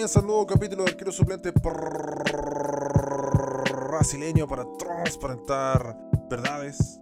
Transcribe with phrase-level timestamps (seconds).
[0.00, 1.52] Comienza el nuevo capítulo del arquero suplente
[3.90, 5.94] brasileño para transparentar
[6.30, 6.98] verdades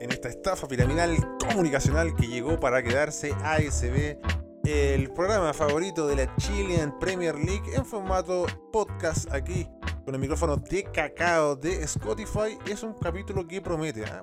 [0.00, 4.18] en esta estafa piramidal comunicacional que llegó para quedarse ASB,
[4.64, 9.68] el programa favorito de la Chilean Premier League en formato podcast aquí
[10.04, 12.58] con el micrófono de cacao de Spotify.
[12.68, 14.22] Es un capítulo que promete, ¿eh?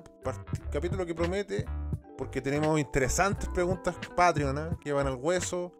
[0.70, 1.64] capítulo que promete
[2.18, 4.76] porque tenemos interesantes preguntas Patreon ¿eh?
[4.82, 5.72] que van al hueso.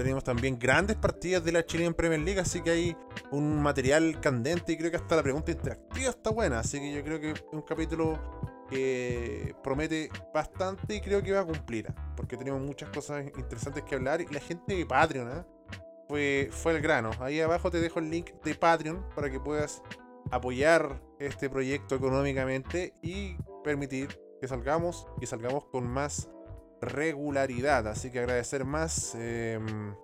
[0.00, 2.96] Tenemos también grandes partidas de la Chilean Premier League, así que hay
[3.32, 6.60] un material candente y creo que hasta la pregunta interactiva está buena.
[6.60, 8.18] Así que yo creo que es un capítulo
[8.70, 11.88] que promete bastante y creo que va a cumplir.
[11.88, 11.94] ¿eh?
[12.16, 15.44] Porque tenemos muchas cosas interesantes que hablar y la gente de Patreon ¿eh?
[16.08, 17.10] fue, fue el grano.
[17.20, 19.82] Ahí abajo te dejo el link de Patreon para que puedas
[20.30, 26.30] apoyar este proyecto económicamente y permitir que salgamos y salgamos con más
[26.80, 27.86] regularidad.
[27.88, 29.94] Así que agradecer más em,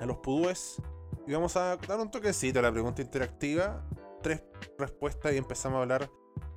[0.00, 0.80] a los pudúes.
[1.26, 3.84] Y vamos a dar un toquecito a la pregunta interactiva.
[4.22, 4.42] Tres
[4.78, 6.10] respuestas y empezamos a hablar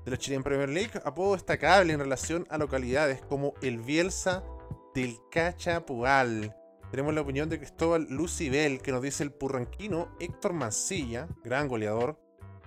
[0.06, 0.92] de la Chilean Premier League.
[1.04, 4.44] Apodo destacable en relación a localidades como el Bielsa
[4.94, 6.56] del Cachapual.
[6.92, 12.20] Tenemos la opinión de Cristóbal Lucibel, que nos dice el purranquino Héctor Mancilla, gran goleador,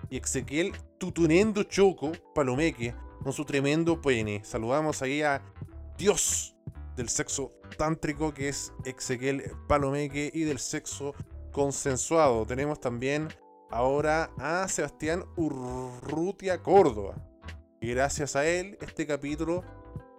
[0.09, 4.41] y Ezequiel Tutunendo Choco Palomeque, con su tremendo pene.
[4.45, 5.41] Saludamos ahí a
[5.97, 6.52] Dios
[6.95, 11.13] del sexo tántrico que es Ezequiel Palomeque y del sexo
[11.51, 12.45] consensuado.
[12.45, 13.29] Tenemos también
[13.69, 17.15] ahora a Sebastián Urrutia Córdoba.
[17.81, 19.63] Y gracias a él, este capítulo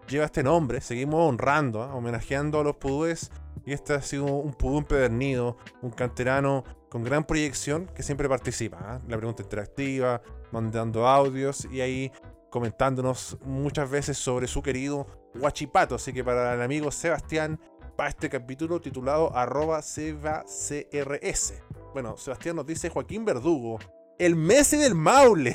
[0.09, 0.81] lleva este nombre.
[0.81, 1.95] Seguimos honrando, ¿ah?
[1.95, 3.31] homenajeando a los pudúes.
[3.67, 8.79] Y este ha sido un pudú empedernido, un canterano con gran proyección que siempre participa.
[8.81, 9.01] ¿ah?
[9.09, 10.21] La pregunta interactiva,
[10.53, 12.13] mandando audios y ahí
[12.51, 15.95] comentándonos muchas veces sobre su querido Guachipato.
[15.95, 17.61] Así que para el amigo Sebastián,
[17.97, 21.55] para este capítulo titulado arroba sebacrs.
[21.93, 23.79] Bueno, Sebastián nos dice Joaquín Verdugo,
[24.19, 25.55] el Messi del Maule.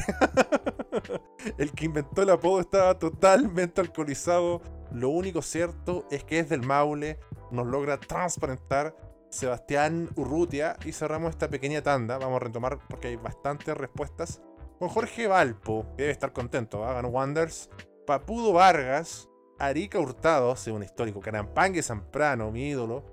[1.58, 4.62] el que inventó el apodo estaba totalmente alcoholizado.
[4.92, 7.20] Lo único cierto es que es del Maule.
[7.52, 8.96] Nos logra transparentar
[9.30, 10.78] Sebastián Urrutia.
[10.86, 12.18] Y cerramos esta pequeña tanda.
[12.18, 14.42] Vamos a retomar porque hay bastantes respuestas
[14.80, 16.94] con Jorge Valpo, que debe estar contento, ¿ah?
[16.94, 17.70] ganó Wonders,
[18.08, 19.29] Papudo Vargas,
[19.60, 23.04] Arica Hurtado, según histórico, Carampangue Zamprano, mi ídolo,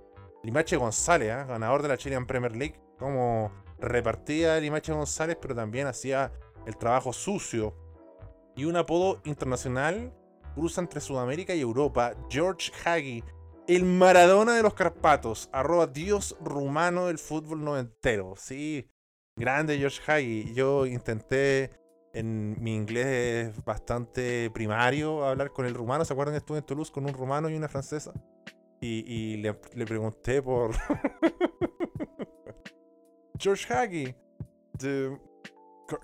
[0.43, 1.45] Limache González, ¿ah?
[1.45, 6.33] ganador de la Chilean Premier League, como repartía Limache González, pero también hacía
[6.67, 7.75] el trabajo sucio.
[8.55, 10.15] Y un apodo internacional
[10.55, 13.23] cruza entre Sudamérica y Europa, George Hagi,
[13.69, 18.34] el Maradona de los Carpatos, arroba dios rumano del fútbol noventero.
[18.37, 18.89] Sí,
[19.39, 20.55] Grande George Hagi.
[20.55, 21.71] Yo intenté
[22.16, 26.04] en mi inglés bastante primario hablar con el rumano.
[26.04, 28.12] ¿Se acuerdan estuve en Toulouse con un rumano y una francesa?
[28.81, 30.75] Y, le, pregunté por
[33.38, 34.15] George Hagi
[34.75, 35.19] de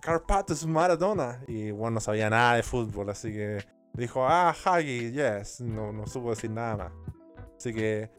[0.01, 1.43] Carpathos Maradona.
[1.47, 5.61] Y bueno, no sabía nada de fútbol, así que dijo, ah, Hagi, yes.
[5.61, 6.93] No, no supo decir nada más.
[7.57, 8.11] Así que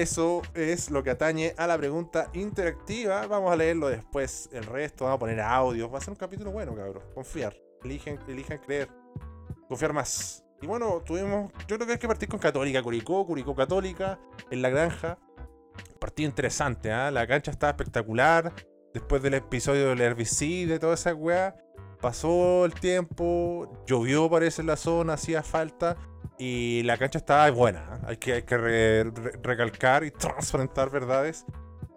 [0.00, 3.26] eso es lo que atañe a la pregunta interactiva.
[3.26, 4.48] Vamos a leerlo después.
[4.52, 5.90] El resto, vamos a poner audio.
[5.90, 7.02] Va a ser un capítulo bueno, cabrón.
[7.14, 7.56] Confiar.
[7.82, 8.88] Eligen, eligen creer.
[9.66, 10.44] Confiar más.
[10.62, 11.50] Y bueno, tuvimos.
[11.66, 14.20] Yo creo que hay que partir con Católica, Curicó, Curicó Católica,
[14.50, 15.18] en la granja.
[15.98, 17.10] Partido interesante, ¿ah?
[17.10, 18.52] La cancha estaba espectacular.
[18.94, 21.56] Después del episodio del herbicide, de toda esa weá.
[22.00, 25.96] Pasó el tiempo, llovió parece en la zona, hacía falta
[26.38, 27.80] y la cancha estaba buena.
[27.80, 28.06] ¿eh?
[28.08, 28.56] Hay que, hay que
[29.42, 31.44] recalcar y transparentar verdades.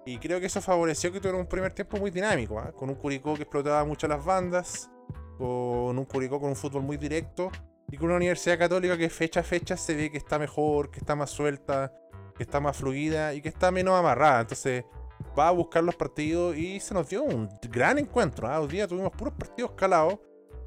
[0.06, 2.74] Y creo que eso favoreció que tuviera un primer tiempo muy dinámico, ¿eh?
[2.76, 4.90] con un Curicó que explotaba mucho las bandas,
[5.38, 7.52] con un Curicó con un fútbol muy directo
[7.92, 11.00] y con una Universidad Católica que fecha a fecha se ve que está mejor, que
[11.00, 11.94] está más suelta,
[12.36, 14.42] que está más fluida y que está menos amarrada.
[14.42, 14.86] Entonces
[15.38, 18.52] va a buscar los partidos y se nos dio un gran encuentro.
[18.52, 18.58] ¿eh?
[18.58, 20.18] Hoy día tuvimos puros partidos calados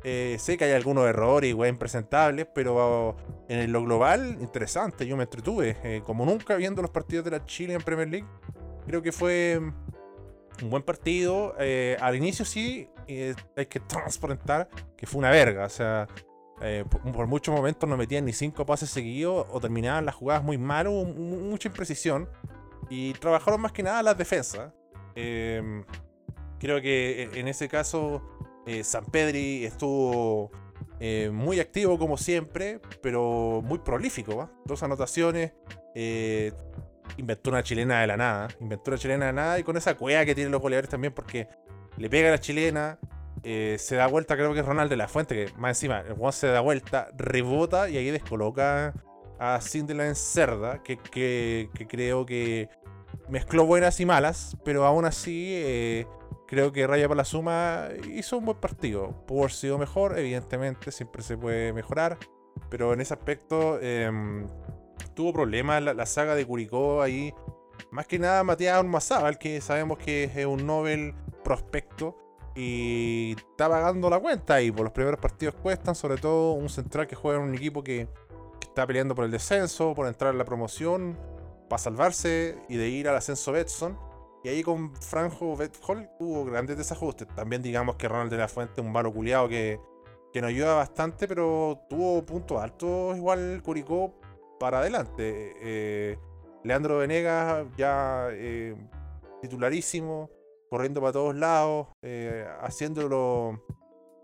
[0.06, 3.17] eh, sé que hay algunos errores y impresentables, pero
[3.49, 5.06] en lo global, interesante.
[5.06, 8.27] Yo me entretuve, eh, como nunca viendo los partidos de la Chile en Premier League.
[8.87, 9.59] Creo que fue
[10.62, 11.55] un buen partido.
[11.59, 12.91] Eh, al inicio sí,
[13.56, 15.65] hay que transparentar que fue una verga.
[15.65, 16.07] O sea,
[17.15, 20.87] por, muchos momentos no metían ni cinco pases seguidos o terminaban las jugadas muy mal,
[20.87, 22.29] hubo mucha imprecisión.
[22.91, 24.71] Y trabajaron más que nada las defensas.
[25.15, 28.34] creo que en ese caso
[28.66, 30.50] eh, San Pedri estuvo
[31.00, 34.50] eh, muy activo como siempre, pero muy prolífico.
[34.64, 35.52] Dos anotaciones.
[35.94, 36.52] Eh,
[37.16, 38.49] inventó una chilena de la nada.
[38.61, 41.12] Inventó una chilena de la nada y con esa cueva que tienen los goleadores también
[41.12, 41.49] porque
[41.99, 42.99] le pega a la chilena.
[43.43, 46.32] se da vuelta, creo que es Ronald de la Fuente, que más encima el Juan
[46.32, 48.94] se da vuelta, rebota y ahí descoloca
[49.38, 50.96] a Cinderland Cerda, que,
[51.88, 52.70] creo que
[53.28, 56.06] mezcló buenas y malas, pero aún así
[56.46, 59.25] creo que Raya para la Suma hizo un buen partido.
[59.26, 62.19] Pudo haber sido mejor, evidentemente, siempre se puede mejorar,
[62.70, 64.46] pero en ese aspecto em,
[65.14, 67.35] tuvo problemas la, saga de Curicó ahí.
[67.91, 72.17] Más que nada Matías Ormazábal, que sabemos que es un Nobel prospecto
[72.55, 77.06] y está pagando la cuenta y por los primeros partidos cuestan, sobre todo un central
[77.06, 78.08] que juega en un equipo que,
[78.61, 81.17] está peleando por el descenso, por entrar en la promoción,
[81.69, 83.97] para salvarse y de ir al ascenso Betson.
[84.44, 87.26] Y ahí con Franjo Betfall hubo grandes desajustes.
[87.35, 89.81] También digamos que Ronald de la Fuente, un malo culiado que,
[90.32, 94.14] que nos ayuda bastante, pero tuvo puntos altos igual Curicó
[94.61, 95.55] para adelante.
[95.62, 96.19] Eh,
[96.62, 98.76] Leandro Venegas ya eh,
[99.41, 100.31] titularísimo
[100.69, 103.61] corriendo para todos lados, eh, haciendo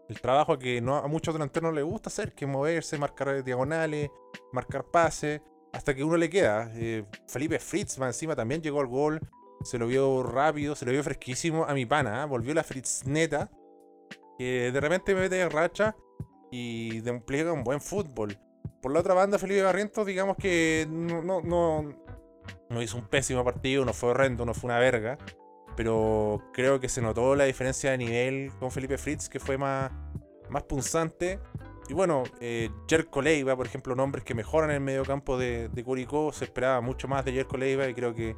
[0.08, 4.11] el trabajo que a muchos delanteros no les gusta hacer, que moverse, marcar diagonales,
[4.52, 5.40] marcar pases,
[5.73, 6.70] hasta que uno le queda.
[6.75, 9.20] Eh, Felipe Fritz, encima, también llegó al gol,
[9.62, 12.27] se lo vio rápido, se lo vio fresquísimo a mi pana, ¿eh?
[12.27, 13.51] volvió la Fritz neta,
[14.39, 15.97] que de repente me mete de racha
[16.51, 18.39] y despliega un buen fútbol.
[18.81, 21.95] Por la otra banda, Felipe Barrientos, digamos que no, no,
[22.71, 25.19] no, hizo un pésimo partido, no fue horrendo, no fue una verga
[25.77, 29.91] pero creo que se notó la diferencia de nivel con Felipe Fritz, que fue más,
[30.51, 31.39] más punzante.
[31.89, 35.71] Y bueno, eh, Jerko Leiva, por ejemplo, nombres que mejoran en el medio campo de,
[35.71, 36.33] de Curicó.
[36.33, 38.37] Se esperaba mucho más de Jerko Leiva y creo que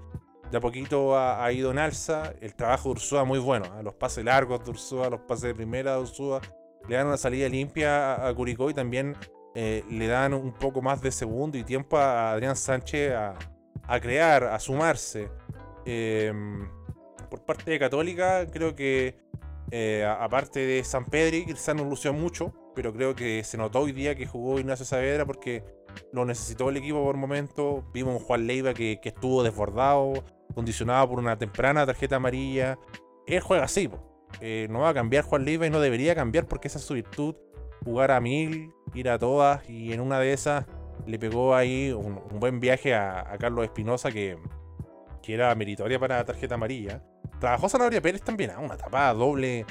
[0.53, 2.35] de a poquito ha, ido en alza.
[2.43, 3.65] El trabajo de Ursúa muy bueno.
[3.79, 3.83] ¿eh?
[3.83, 6.43] Los pases largos de Ursúa, los pases de primera de Ursúa
[6.89, 9.17] le dan una salida limpia a, Curicó y también
[9.55, 13.35] eh, le dan un poco más de segundo y tiempo a Adrián Sánchez a,
[13.89, 15.31] a crear, a sumarse.
[15.87, 16.33] Eh,
[17.31, 19.17] por parte de Católica, creo que
[19.71, 23.93] eh, aparte de San Pedri, que no lució mucho, pero creo que se notó hoy
[23.93, 25.65] día que jugó Ignacio Saavedra porque
[26.13, 27.85] lo necesitó el equipo por momento.
[27.93, 30.25] Vimos un Juan Leiva que, estuvo desbordado,
[30.55, 32.79] condicionado por una temprana tarjeta amarilla.
[33.27, 33.91] Él juega así,
[34.41, 36.95] eh, no va a cambiar Juan Leiva y no debería cambiar porque esa es su
[36.95, 37.35] virtud.
[37.85, 40.67] Jugar a mil, ir a todas y en una de esas
[41.07, 44.39] le pegó ahí un, buen viaje a, Carlos Espinosa que,
[45.27, 47.03] era meritoria para la tarjeta amarilla.
[47.41, 48.59] Trabajó Zanahoria Pérez también, ¿ah?
[48.59, 49.67] una tapada doble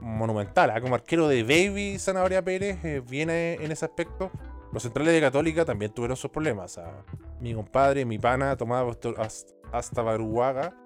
[0.00, 0.70] monumental.
[0.70, 0.80] ¿ah?
[0.80, 4.30] Como arquero de Baby, Zanahoria Pérez eh, viene en ese aspecto.
[4.72, 6.78] Los centrales de Católica también tuvieron sus problemas.
[6.78, 7.04] ¿ah?
[7.40, 8.96] Mi compadre, mi pana, Tomás
[9.72, 10.76] hasta Baruaga,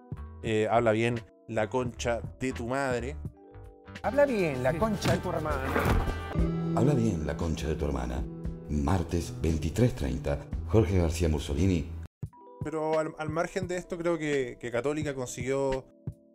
[0.43, 3.17] eh, habla bien la concha de tu madre.
[4.03, 5.65] Habla bien la concha de tu hermana.
[6.75, 8.23] Habla bien la concha de tu hermana.
[8.71, 10.39] Martes 23.30,
[10.69, 11.91] Jorge García Mussolini.
[12.63, 15.85] Pero al, margen de esto, creo que Católica consiguió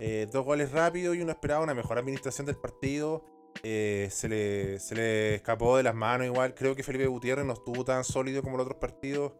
[0.02, 3.25] eh, dos goles rápidos y uno esperaba una mejor administración del partido.
[3.63, 6.54] Eh, se, le, se, le, escapó de las manos igual.
[6.56, 9.34] Creo que Felipe Gutiérrez no estuvo tan sólido como los otros partidos.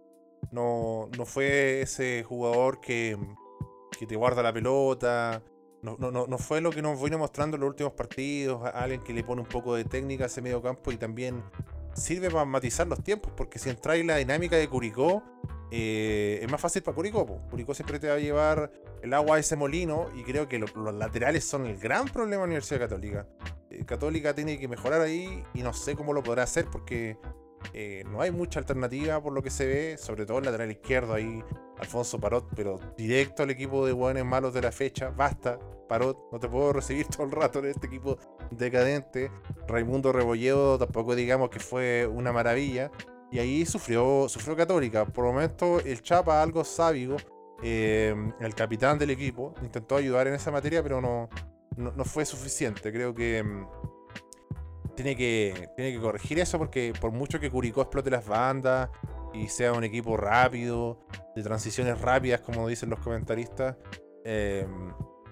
[0.52, 3.18] No, no fue ese jugador que,
[3.98, 5.42] que te guarda la pelota.
[5.82, 8.70] No, no, no, fue lo que nos vino mostrando en los últimos partidos.
[8.74, 11.42] Alguien que le pone un poco de técnica a ese medio campo y también
[11.94, 13.32] sirve para matizar los tiempos.
[13.36, 15.24] Porque si entráis la dinámica de Curicó,
[15.71, 17.25] eh, es más fácil para Curicó.
[17.50, 18.71] Curicó siempre te va a llevar
[19.02, 22.38] el agua a ese molino y creo que los laterales son el gran problema de
[22.38, 23.28] la Universidad Católica.
[23.69, 27.18] Eh, Católica tiene que mejorar ahí y no sé cómo lo podrá hacer porque
[27.73, 31.14] eh, no hay mucha alternativa por lo que se ve, sobre todo el lateral izquierdo
[31.14, 31.44] ahí,
[31.78, 35.09] Alfonso Parot, pero directo al equipo de buenos malos de la fecha.
[35.09, 38.18] Basta, Parot, no te puedo recibir todo el rato en este equipo
[38.52, 39.31] decadente.
[39.68, 42.92] Raimundo Rebolledo tampoco digamos que fue una maravilla.
[43.31, 45.06] Y ahí sufrió, sufrió Católica.
[45.06, 47.18] Por el momento, el Chapa, algo sábico,
[47.62, 51.30] eh, el capitán del equipo, intentó ayudar en esa materia, pero no,
[51.78, 52.92] no, fue suficiente.
[52.92, 53.68] Creo que mm,
[54.95, 58.90] tiene que tiene que corregir eso porque por mucho que Curicó explote las bandas
[59.33, 61.00] y sea un equipo rápido,
[61.36, 63.78] de transiciones rápidas, como dicen los comentaristas,
[64.26, 64.68] eh,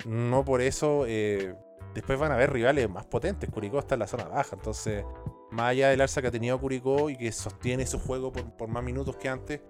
[0.05, 1.55] no por eso eh,
[1.95, 3.49] después van a haber rivales más potentes.
[3.49, 5.03] Curicó está en la zona baja, entonces
[5.51, 8.83] más allá del alza que ha tenido Curicó y que sostiene su juego por, más
[8.83, 9.61] minutos que antes,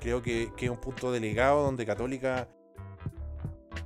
[0.00, 2.48] creo que, es un punto delegado donde Católica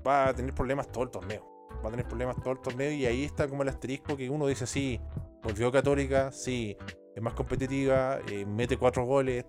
[0.07, 1.49] va a tener problemas todo el torneo.
[1.85, 4.47] Va a tener problemas todo el torneo y ahí está como el asterisco que uno
[4.47, 5.01] dice, sí,
[5.43, 6.77] volvió Católica, sí,
[7.15, 9.45] es más competitiva, eh, mete cuatro goles,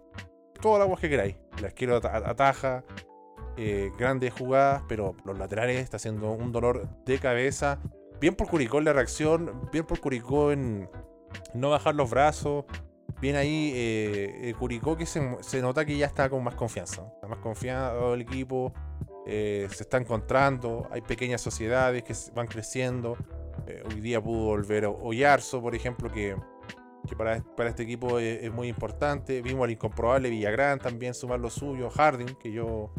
[0.62, 1.36] todo el agua que queráis.
[1.62, 2.84] La quiero ataja,
[3.56, 7.80] eh, grandes jugadas, pero los laterales está haciendo un dolor de cabeza.
[8.20, 10.90] Bien por Curicó en la reacción, bien por Curicó en,
[11.54, 12.66] no bajar los brazos.
[13.22, 17.04] Bien ahí, eh, eh, Curicó que se, nota que ya está con más confianza.
[17.16, 18.74] Está más confiado el equipo,
[19.26, 23.16] eh, se está encontrando, hay pequeñas sociedades que van creciendo.
[23.86, 26.36] hoy día pudo volver Oyarzo, por ejemplo, que,
[27.18, 29.42] para, para, este equipo es, muy importante.
[29.42, 32.92] Vimos al incomprobable Villagrán también sumar lo suyo, Harding, que yo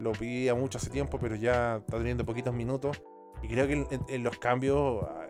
[0.00, 3.00] lo pedía mucho hace tiempo, pero ya está teniendo poquitos minutos.
[3.42, 5.28] Y creo que en, los cambios ah,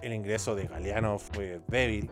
[0.00, 2.10] el ingreso de Galeano fue débil,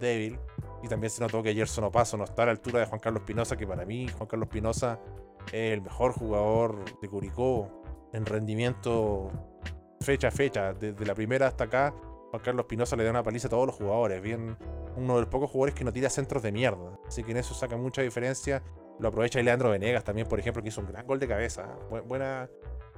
[0.00, 0.38] débil.
[0.82, 3.22] Y también se notó que Gerson Opaso no está a la altura de Juan Carlos
[3.24, 5.00] Pinoza, que para mí Juan Carlos Pinoza
[5.46, 9.30] es el mejor jugador de Curicó en rendimiento
[10.00, 10.72] fecha a fecha.
[10.74, 11.94] Desde la primera hasta acá,
[12.30, 14.22] Juan Carlos Pinoza le da una paliza a todos los jugadores.
[14.22, 14.56] Bien,
[14.96, 16.98] uno de los pocos jugadores que no tira centros de mierda.
[17.06, 18.62] Así que en eso saca mucha diferencia.
[18.98, 21.76] Lo aprovecha Leandro Venegas también, por ejemplo, que hizo un gran gol de cabeza.
[22.06, 22.48] Buena,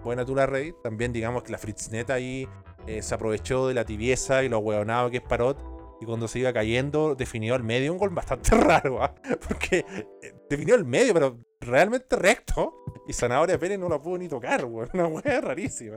[0.03, 0.75] buena Tula Rey.
[0.83, 2.49] También digamos que la Fritzneta ahí
[2.87, 5.59] eh, se aprovechó de la tibieza y lo hueonado que es Parot.
[6.01, 9.15] Y cuando se iba cayendo, definió al medio un gol bastante raro, ¿ah?
[9.47, 9.85] porque
[10.23, 12.85] eh, definió el medio, pero realmente recto.
[13.07, 15.97] Y Zanahoria Pérez no lo pudo ni tocar, Una hueá rarísima.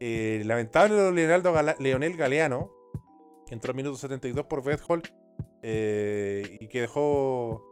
[0.00, 2.70] Eh, lamentable Leonardo Leonel Galeano,
[3.46, 5.02] que entró en minuto 72 por Bethol
[5.62, 7.64] y que dejó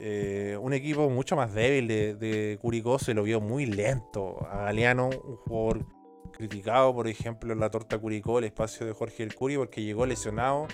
[0.00, 2.98] un equipo mucho más débil de, de Curicó.
[2.98, 5.97] Se lo vio muy lento a Galeano, un jugador
[6.38, 10.68] criticado, por ejemplo, la torta Curicó, el espacio de Jorge El Curi, porque llegó lesionado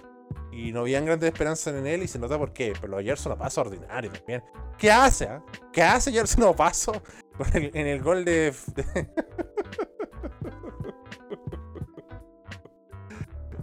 [0.52, 2.74] y no habían grandes esperanzas en él y se nota por qué.
[2.80, 4.44] Pero Gerson no pasa ordinario también.
[4.78, 5.24] ¿Qué hace?
[5.24, 5.42] Ah?
[5.72, 6.92] ¿Qué hace Gerson no paso
[7.54, 8.54] en el gol de...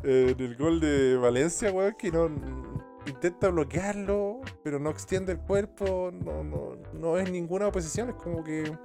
[0.04, 2.30] en el gol de Valencia, weón, que no
[3.06, 8.44] intenta bloquearlo, pero no extiende el cuerpo, no, no, no es ninguna oposición, es como
[8.44, 8.76] que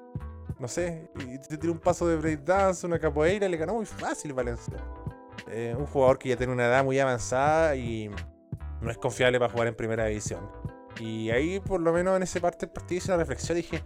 [0.59, 4.33] no sé, y te tiró un paso de breakdance, una capoeira, le ganó muy fácil
[4.33, 4.77] Valencia.
[5.49, 8.11] Eh, un jugador que ya tiene una edad muy avanzada y
[8.81, 10.51] no es confiable para jugar en primera división.
[10.99, 13.83] Y ahí, por lo menos en esa parte del partido, hice una reflexión y dije,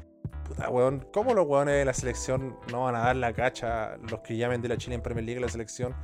[0.46, 4.20] puta weón, ¿cómo los weones de la selección no van a dar la cacha, los
[4.20, 5.94] que llamen de la Chile en Premier League la selección,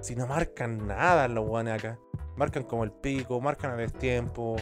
[0.00, 1.98] si no marcan nada los weones acá?
[2.36, 4.56] Marcan como el pico, marcan a destiempo,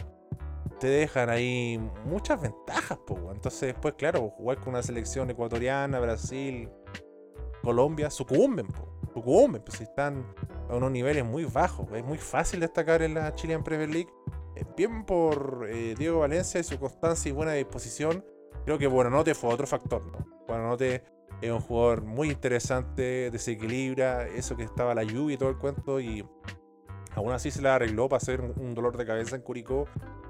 [0.81, 2.97] te dejan ahí muchas ventajas.
[3.31, 6.69] Entonces, después, claro, jugar con una selección ecuatoriana, Brasil,
[7.61, 8.67] Colombia, sucumben.
[9.13, 10.25] Sucumben, pues están
[10.69, 11.87] a unos niveles muy bajos.
[11.93, 14.09] Es muy fácil destacar en la Chilean Premier League.
[14.75, 18.25] Bien por eh, Diego Valencia y su constancia y buena disposición.
[18.65, 20.77] Creo que Buenanote fue otro factor, ¿no?
[21.41, 25.99] Es un jugador muy interesante, desequilibra, eso que estaba la lluvia y todo el cuento,
[25.99, 26.27] y
[27.15, 29.87] aún así se la arregló para hacer un dolor de cabeza en Curicó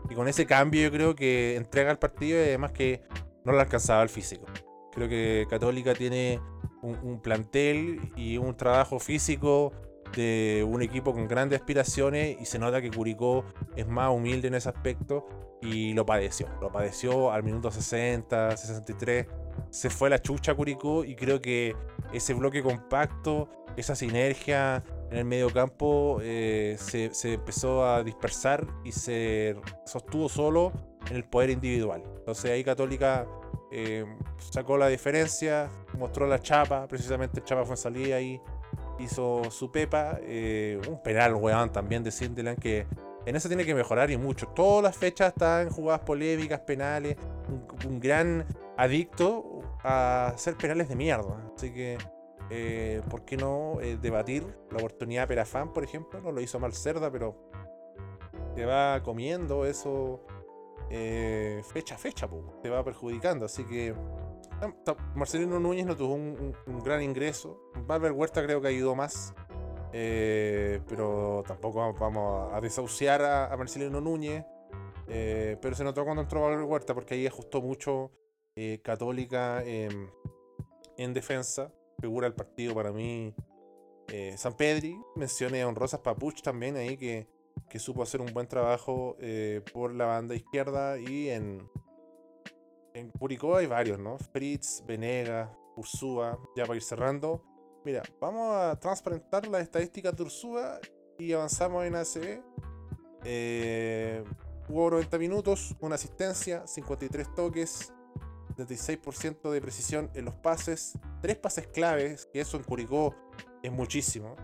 [0.09, 3.01] y con ese cambio yo creo que entrega el partido y además que
[3.45, 4.45] no le alcanzaba el físico.
[4.91, 6.41] Creo que Católica tiene
[6.81, 9.71] un, plantel y un trabajo físico
[10.15, 13.45] de un equipo con grandes aspiraciones y se nota que Curicó
[13.75, 15.25] es más humilde en ese aspecto
[15.61, 16.47] y lo padeció.
[16.59, 19.27] Lo padeció al minuto 60, 63.
[19.69, 21.75] Se fue la chucha Curicó y creo que
[22.11, 23.47] ese bloque compacto,
[23.77, 30.71] esa sinergia en el medio campo eh, se, empezó a dispersar y se sostuvo solo
[31.09, 32.01] en el poder individual.
[32.19, 33.27] Entonces ahí Católica
[33.71, 34.05] eh,
[34.37, 38.41] sacó la diferencia, mostró la chapa, precisamente chapa fue en salida y
[38.99, 40.17] hizo su pepa.
[40.21, 42.87] Eh, un penal, weón, también de Sindelan que
[43.25, 44.47] en eso tiene que mejorar y mucho.
[44.47, 47.17] Todas las fechas están jugadas polémicas, penales,
[47.85, 48.45] un gran
[48.77, 51.51] adicto a hacer penales de mierda.
[51.55, 51.97] Así que
[52.53, 56.19] eh, ¿por qué no eh, debatir la oportunidad Perafán, por ejemplo?
[56.19, 57.33] No lo hizo mal Cerda, pero
[58.55, 60.19] te va comiendo eso
[60.89, 62.29] eh, fecha a fecha,
[62.61, 63.45] te va perjudicando.
[63.45, 63.95] Así que
[65.15, 66.53] Marcelino Núñez no tuvo un,
[66.83, 67.57] gran ingreso.
[67.87, 69.33] Valver Huerta creo que ayudó más.
[69.93, 74.43] pero tampoco vamos a desahuciar a, Marcelino Núñez.
[75.07, 78.11] pero se notó cuando entró Valver Huerta porque ahí ajustó mucho
[78.83, 83.33] Católica en defensa figura el partido para mí
[84.07, 84.99] eh, San Pedri.
[85.15, 87.27] Mencioné a Honrosas Papuch también ahí que,
[87.69, 91.69] que supo hacer un buen trabajo eh, por la banda izquierda y en,
[92.93, 94.17] en Curicó hay varios, ¿no?
[94.17, 97.43] Fritz, Venegas, Ursúa, ya para ir cerrando.
[97.85, 100.79] Mira, vamos a transparentar las estadísticas de Ursúa
[101.17, 102.41] y avanzamos en ACB.
[103.23, 104.23] Eh,
[104.67, 107.93] jugó 90 minutos, una asistencia, 53 toques,
[108.55, 113.15] 76% de precisión en los pases, tres pases claves, que eso en Curicó
[113.63, 114.35] es muchísimo.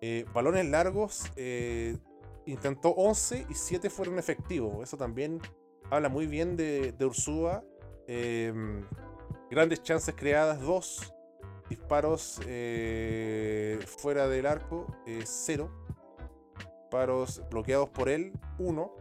[0.00, 1.96] Eh, balones largos, eh,
[2.46, 4.82] intentó 11 y 7 fueron efectivos.
[4.82, 5.40] Eso también
[5.90, 7.64] habla muy bien de, de Ursúa.
[8.06, 8.84] Em,
[9.50, 11.14] grandes chances creadas, 2.
[11.68, 14.86] Disparos eh, fuera del arco,
[15.24, 15.70] 0.
[16.80, 18.94] Disparos bloqueados por él, 1.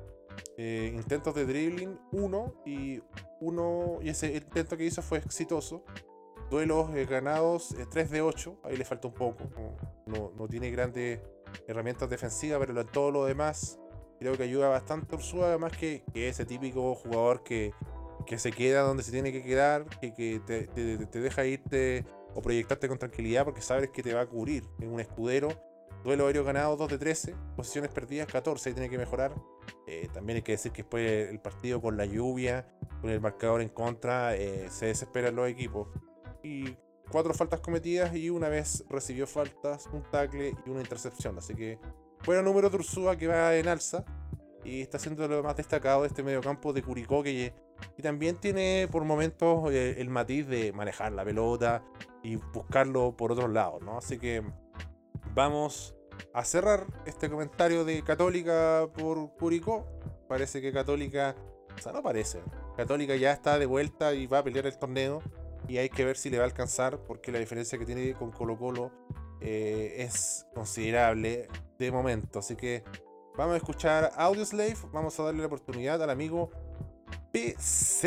[0.57, 2.53] intentos de dribbling, 1.
[2.65, 3.01] Y
[3.39, 5.83] uno, y ese intento que hizo fue exitoso.
[6.49, 9.43] Duelos eh, ganados 3 eh, de 8, ahí le falta un poco.
[10.05, 11.19] No, tiene grandes
[11.67, 13.79] herramientas defensivas, pero todo lo demás
[14.19, 17.73] creo que ayuda bastante Ursula, además que, que ese típico jugador que,
[18.25, 22.05] que se queda donde se tiene que quedar, que, que te, te, te, deja irte
[22.33, 24.63] o proyectarte con tranquilidad porque sabes que te va a cubrir.
[24.79, 25.49] Es un escudero.
[26.07, 29.35] Duelo aéreo ganado 2 de 13, posiciones perdidas 14, y tiene que mejorar.
[29.87, 32.65] Eh, también hay que decir que después el partido con la lluvia,
[33.01, 35.89] con el marcador en contra, eh, se desesperan los equipos.
[36.41, 36.77] Y
[37.11, 41.37] cuatro faltas cometidas y una vez recibió faltas, un tackle y una intercepción.
[41.39, 41.77] Así que
[42.25, 44.05] bueno número de que va en alza
[44.63, 47.53] y está siendo lo más destacado de este mediocampo de Curicó que
[47.97, 51.83] y también tiene por momentos eh, el matiz de manejar la pelota
[52.23, 53.97] y buscarlo por otros lados, ¿no?
[53.97, 54.41] Así que
[55.35, 55.96] vamos
[56.33, 59.85] a cerrar este comentario de Católica por Curicó.
[60.27, 61.35] Parece que Católica,
[61.75, 62.41] o sea, no parece.
[62.75, 65.21] Católica ya está de vuelta y va a pelear el torneo
[65.67, 68.31] y hay que ver si le va a alcanzar porque la diferencia que tiene con
[68.31, 68.91] Colo Colo
[69.41, 71.47] eh, es considerable
[71.77, 72.39] de momento.
[72.39, 72.83] Así que
[73.35, 76.51] vamos a escuchar Audio Slave, vamos a darle la oportunidad al amigo
[77.31, 78.03] PZ.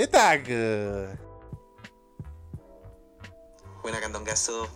[3.83, 4.69] Buena Candongazo.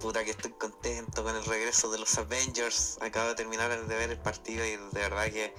[0.00, 2.98] Puta que estoy contento con el regreso de los Avengers.
[3.00, 5.54] Acabo de terminar de ver el partido y de verdad que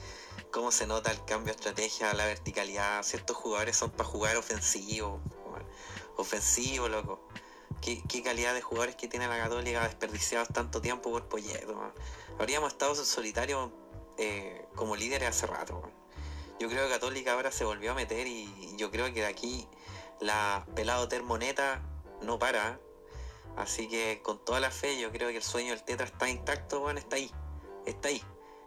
[0.51, 3.01] cómo se nota el cambio de estrategia, la verticalidad.
[3.03, 5.21] Ciertos jugadores son para jugar ofensivo.
[6.17, 7.27] Ofensivo, loco.
[7.81, 11.93] ¿Qué, calidad de jugadores que tiene la Católica desperdiciados tanto tiempo por Polleto.
[12.39, 13.71] Habríamos estado en solitario
[14.17, 15.81] eh, como líderes hace rato.
[16.59, 19.67] Yo creo que Católica ahora se volvió a meter y yo creo que de aquí
[20.19, 21.81] la pelado termoneta
[22.21, 22.79] no para.
[23.57, 26.79] Así que con toda la fe yo creo que el sueño del Tetra está intacto,
[26.79, 27.31] bueno, está ahí.
[27.85, 28.21] Está ahí.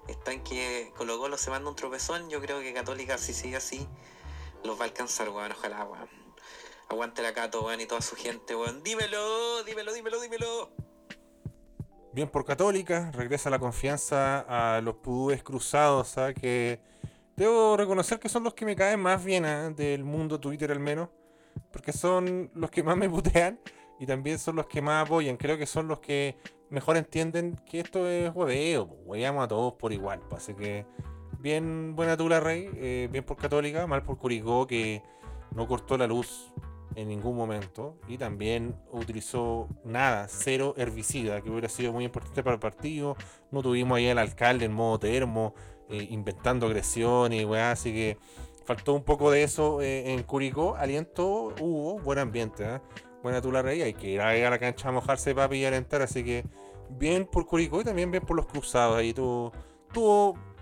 [0.08, 2.28] Está en que Colo Colo se manda un tropezón.
[2.28, 3.88] Yo creo que Católica si sigue así
[4.64, 5.52] los va a alcanzar, weón.
[5.52, 6.08] Ojalá, weón.
[6.88, 8.82] Aguante la Cato, weón, y toda su gente, weón.
[8.82, 10.70] Dímelo, dímelo, dímelo, dímelo.
[12.12, 16.18] Bien por Católica, regresa la confianza a los pudúes cruzados.
[16.18, 16.34] ¿ah?
[16.34, 16.80] Que
[17.36, 19.70] Debo reconocer que son los que me caen más bien ¿eh?
[19.70, 21.08] del mundo Twitter al menos.
[21.72, 23.60] Porque son los que más me putean
[24.00, 25.36] y también son los que más apoyan.
[25.36, 26.36] Creo que son los que
[26.70, 28.84] mejor entienden que esto es hueveo.
[29.04, 30.20] Hueveamos a todos por igual.
[30.34, 30.86] Así que
[31.38, 32.70] bien buena tula, Rey.
[32.76, 35.02] Eh, bien por Católica, mal por Curicó que
[35.54, 36.50] no cortó la luz
[36.96, 42.54] en ningún momento y también utilizó nada, cero herbicida, que hubiera sido muy importante para
[42.54, 43.16] el partido.
[43.50, 45.54] No tuvimos ahí al alcalde en modo termo,
[45.90, 48.16] eh, inventando agresión y weá, así que
[48.64, 50.74] faltó un poco de eso eh, en Curicó.
[50.76, 52.80] Aliento hubo, buen ambiente, ¿eh?
[53.22, 53.82] Buena tula rey.
[53.82, 56.44] Hay que ir a, la cancha a mojarse para pillar entrar, así que
[56.90, 58.96] bien por Curicó y también bien por los cruzados.
[58.96, 59.52] Ahí tuvo,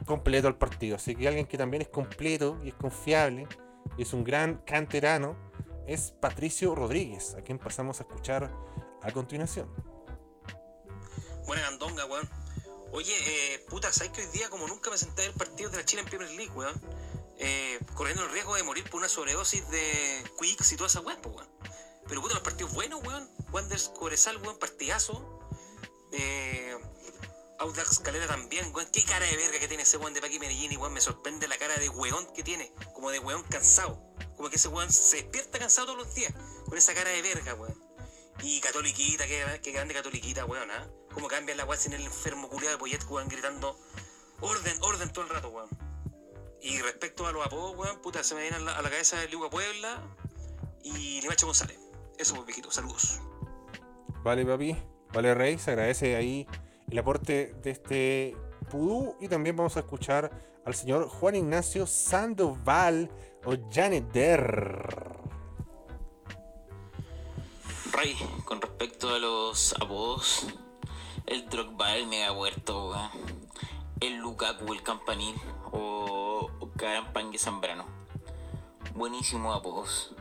[0.06, 3.46] completo el partido, así que alguien que también es completo y es confiable
[3.96, 5.36] y es un gran canterano
[5.86, 8.50] es Patricio Rodríguez, a quien pasamos a escuchar
[9.02, 9.68] a continuación.
[11.46, 12.28] Buena gandonga, weón.
[12.92, 15.78] Oye, eh, puta, ¿sabes que hoy día como nunca me senté en el partido de
[15.78, 16.78] la Chile en Premier League, weón?
[17.38, 21.20] Eh, corriendo el riesgo de morir por una sobredosis de Quicks y toda esa weón,
[21.24, 21.48] weón.
[22.08, 23.28] Pero puta, los partidos buenos, weón.
[23.52, 25.40] Wanders Coresal, weón, partidazo.
[26.12, 26.76] Eh,
[27.58, 28.88] Audax Calera también, weón.
[28.90, 30.92] Qué cara de verga que tiene ese weón de Paqui Medellín, weón.
[30.92, 34.00] Me sorprende la cara de weón que tiene, como de weón cansado.
[34.36, 36.32] Como que ese weón se despierta cansado todos los días,
[36.64, 37.88] con esa cara de verga, weón.
[38.40, 40.88] Y Catoliquita, qué, grande Catoliquita, weón, ¿ah?
[41.12, 43.78] Cómo cambia la weá sin el enfermo culiado de Poyet, weón, gritando
[44.40, 45.68] orden, orden todo el rato, weón.
[46.60, 49.50] Y respecto a los apodos, weón, puta, se me viene a la, cabeza el Ligua
[49.50, 50.02] Puebla
[50.82, 51.77] y Limacho González.
[52.18, 53.20] Eso, pues, viejito, saludos.
[54.24, 54.76] Vale, papi.
[55.14, 56.46] Vale, Rey, se agradece ahí
[56.90, 58.36] el aporte de este
[58.70, 60.30] Pudú y también vamos a escuchar
[60.66, 63.10] al señor Juan Ignacio Sandoval
[63.44, 65.16] o Janet Der.
[67.92, 70.46] Rey, con respecto a los apodos,
[71.26, 72.94] el Drogba, el mega muerto,
[74.00, 75.36] el Lukaku, el campanil
[75.72, 77.86] o, o Carampangue Zambrano.
[78.94, 80.14] Buenísimos apodos.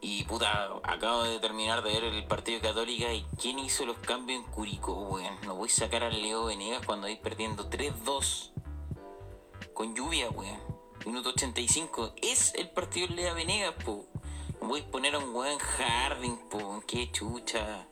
[0.00, 4.44] Y puta, acabo de terminar de ver el partido Católica y quién hizo los cambios
[4.44, 5.34] en Curicó, weón.
[5.44, 8.52] No voy a sacar al Leo Venegas cuando vais perdiendo 3-2
[9.74, 10.60] con lluvia, weón.
[11.04, 12.14] Minuto 85.
[12.22, 14.06] Es el partido de Leo Venegas, po.
[14.60, 16.82] No voy a poner a un weón Harding, po.
[16.86, 17.88] Qué chucha.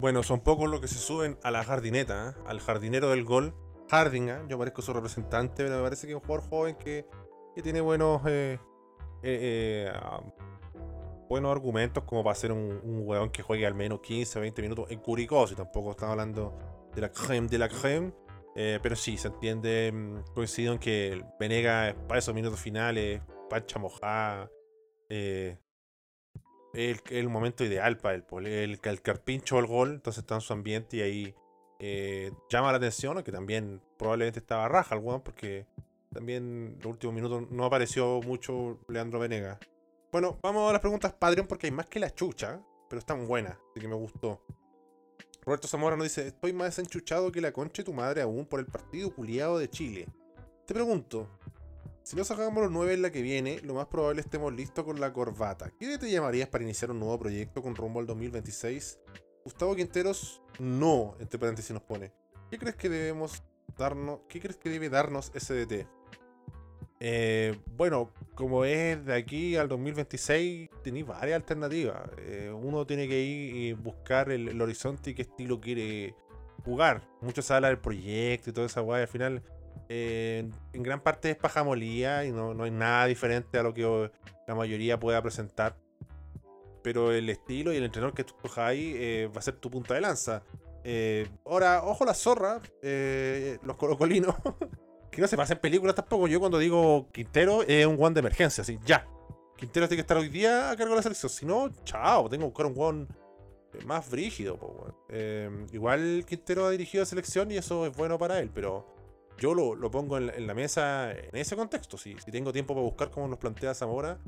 [0.00, 2.42] Bueno, son pocos los que se suben a la jardineta, ¿eh?
[2.48, 3.54] al jardinero del gol.
[3.88, 4.38] Harding, ¿eh?
[4.48, 7.06] yo parezco su representante, pero me parece que es un jugador joven que,
[7.62, 8.58] tiene buenos eh,
[9.22, 9.92] eh,
[11.32, 14.90] buenos argumentos como para ser un, un weón que juegue al menos 15, 20 minutos
[14.90, 16.52] en Curicó, si tampoco estamos hablando
[16.94, 18.12] de la creme de la creme.
[18.54, 23.78] pero sí, se entiende, mm, coincido en que el Venega para esos minutos finales, pancha
[23.78, 24.50] mojada,
[25.08, 25.56] eh,
[26.74, 28.24] el, el momento ideal para él.
[28.44, 31.34] El, el, carpincho el gol, entonces está en su ambiente y ahí
[31.78, 35.64] eh, llama la atención, que también probablemente estaba raja el weón, porque
[36.12, 39.58] También los últimos minutos no apareció mucho Leandro Venega.
[40.12, 43.56] Bueno, vamos a las preguntas Patreon porque hay más que la chucha, pero están buenas,
[43.70, 44.44] así que me gustó.
[45.40, 48.60] Roberto Zamora nos dice, estoy más desenchuchado que la concha de tu madre aún por
[48.60, 50.06] el partido culiado de Chile.
[50.66, 51.30] Te pregunto,
[52.02, 55.00] si no sacamos los 9 en la que viene, lo más probable estemos listos con
[55.00, 55.72] la corbata.
[55.80, 58.98] ¿Qué te llamarías para iniciar un nuevo proyecto con rumbo al 2026?
[59.44, 62.12] Gustavo Quinteros, no, entre paréntesis nos pone.
[62.50, 63.42] ¿Qué crees que debemos
[63.78, 65.86] darnos, qué crees que debe darnos SDT?
[67.04, 72.00] Eh, bueno, como es de aquí al 2026, tenéis varias alternativas.
[72.18, 76.14] Eh, uno tiene que ir y buscar el, horizonte y qué estilo quiere
[76.64, 77.02] jugar.
[77.20, 79.02] Mucho se del proyecto y toda esa guay.
[79.02, 79.42] Al final,
[79.88, 84.12] eh, en gran parte es pajamolía y no, no hay nada diferente a lo que
[84.46, 85.76] la mayoría pueda presentar.
[86.84, 90.02] Pero el estilo y el entrenador que tú ahí va a ser tu punta de
[90.02, 90.44] lanza.
[91.44, 94.36] ahora, ojo la zorra, los colocolinos.
[95.12, 96.26] que no se pasa en películas tampoco.
[96.26, 99.06] Yo cuando digo Quintero es un one de emergencia, así, ya.
[99.56, 101.30] Quintero tiene que estar hoy día a cargo de la selección.
[101.30, 103.06] Si no, chao, tengo que buscar un one
[103.84, 104.96] más brígido.
[105.10, 108.86] Em, igual Quintero ha dirigido a selección y eso es bueno para él, pero
[109.38, 111.98] yo lo, pongo en la, mesa en ese contexto.
[111.98, 114.18] Si, tengo tiempo para buscar cómo nos plantea Zamora,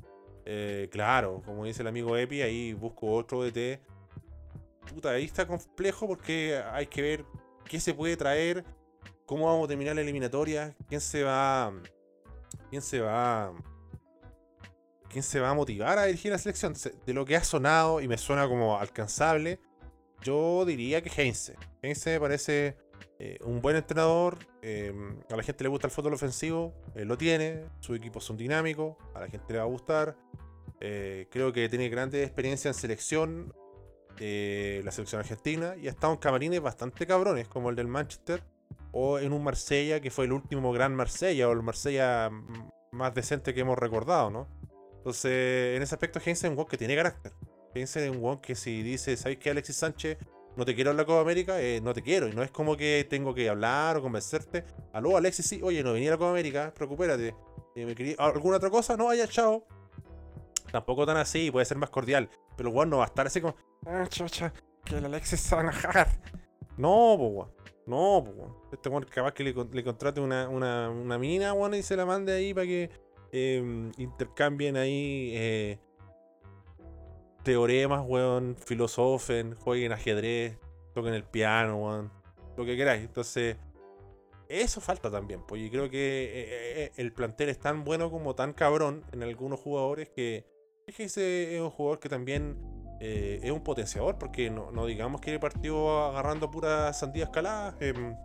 [0.44, 3.80] eh, claro, como dice el amigo Epi, ahí busco otro DT.
[4.92, 7.24] Puta, ahí está complejo porque hay que ver
[7.64, 8.64] qué se puede traer
[9.26, 11.72] cómo vamos a terminar la eliminatoria, quién se va.
[12.70, 13.52] quién se va.
[15.08, 16.74] quién se va a motivar a dirigir la selección.
[17.06, 19.60] De lo que ha sonado y me suena como alcanzable,
[20.22, 21.56] yo diría que Heinze.
[21.82, 22.76] Heinze me parece
[23.18, 24.38] eh, un buen entrenador.
[24.62, 27.64] Em, a la gente le gusta el fútbol ofensivo, él lo tiene.
[27.80, 30.16] Sus equipos son dinámicos, a la gente le va a gustar.
[30.80, 33.54] Eh, creo que tiene grande experiencia en selección,
[34.18, 38.42] eh, la selección argentina, y ha estado en camarines bastante cabrones, como el del Manchester
[38.94, 42.30] o en un Marsella que fue el último gran Marsella o el Marsella
[42.92, 44.48] más decente que hemos recordado, ¿no?
[44.98, 47.32] Entonces, en ese aspecto, Heinz es un que tiene carácter.
[47.74, 50.16] Heinz es un que si dice, ¿sabes qué, Alexis Sánchez?
[50.56, 52.28] No te quiero en la Copa América, eh, no te quiero.
[52.28, 54.64] Y no es como que tengo que hablar o convencerte.
[54.92, 57.34] Aló, Alexis, sí, oye, no venía a la Copa América, preocupérate.
[57.74, 58.96] Eh, ¿Alguna otra cosa?
[58.96, 59.66] No, vaya, chao.
[60.70, 62.30] Tampoco tan así, puede ser más cordial.
[62.56, 64.52] Pero el no va a estar así como, ah, chacha,
[64.84, 66.08] que el Alexis se va a enojar.
[66.76, 67.53] No, pues,
[67.86, 68.24] no,
[68.72, 72.32] este weón capaz que le, contrate una, una, una mina, weón, y se la mande
[72.32, 72.90] ahí para que
[73.32, 75.78] em, intercambien ahí eh,
[77.42, 80.58] teoremas, weón, filosofen, jueguen ajedrez,
[80.94, 82.12] toquen el piano, weón,
[82.56, 83.02] lo que queráis.
[83.02, 83.56] Entonces,
[84.48, 88.34] eso falta también, pues, y creo que eh, eh, el plantel es tan bueno como
[88.34, 90.46] tan cabrón en algunos jugadores que
[90.86, 92.73] es es un jugador que también
[93.06, 98.16] eh, es un potenciador, porque no, digamos que partió agarrando pura sandía escalada, em,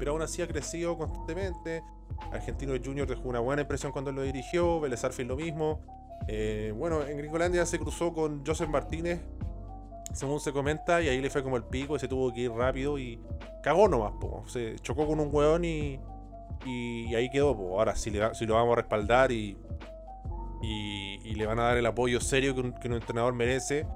[0.00, 1.84] pero aún así ha crecido constantemente.
[2.32, 5.80] Argentino Junior dejó una buena impresión cuando lo dirigió, Vélez lo mismo.
[6.26, 9.20] Eh, bueno, en Gringolandia se cruzó con Joseph Martínez,
[10.12, 12.50] según se comenta, y ahí le fue como el pico y se tuvo que ir
[12.50, 13.20] rápido y
[13.62, 14.14] cagó nomás,
[14.48, 16.00] se chocó con un hueón y,
[16.66, 17.50] y ahí quedó.
[17.50, 19.56] Ahora, si, le, si lo vamos a respaldar y,
[20.62, 23.86] y, le van a dar el apoyo serio que un, que un entrenador merece,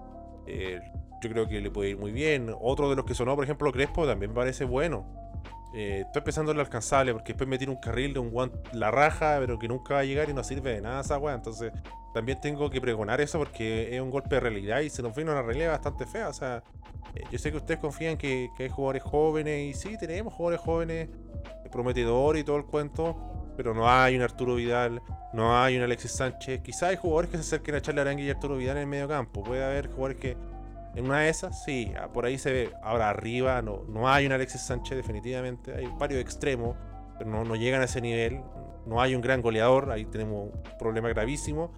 [0.46, 0.80] eh,
[1.22, 2.54] yo creo que le puede ir muy bien.
[2.60, 5.06] Otro de los que sonó, por ejemplo, Crespo, también parece bueno.
[5.74, 8.58] Eh, estoy pensando en lo alcanzable, porque después me tiene un carril de un guante,
[8.72, 11.34] la raja, pero que nunca va a llegar y no sirve de nada esa weá.
[11.34, 11.72] Entonces,
[12.12, 15.32] también tengo que pregonar eso porque es un golpe de realidad y se nos viene
[15.32, 16.28] una realidad bastante fea.
[16.28, 16.62] O sea,
[17.14, 21.08] eh, yo sé que ustedes confían que, hay jugadores jóvenes, y sí, tenemos jugadores jóvenes,
[21.72, 23.16] prometedores y todo el cuento,
[23.56, 26.60] pero no hay un Arturo Vidal, no hay un Alexis Sánchez.
[26.62, 29.08] Quizá hay jugadores que se acerquen a Charlie Arangue y Arturo Vidal en el medio
[29.08, 29.42] campo.
[29.42, 30.36] Puede haber jugadores que
[30.94, 32.72] en una de esas, sí, ah, por ahí se ve.
[32.82, 35.74] Ahora arriba no, no hay un Alexis Sánchez definitivamente.
[35.74, 36.76] Hay varios extremos,
[37.18, 38.42] pero no, no llegan a ese nivel.
[38.86, 41.72] No hay un gran goleador, ahí tenemos un problema gravísimo.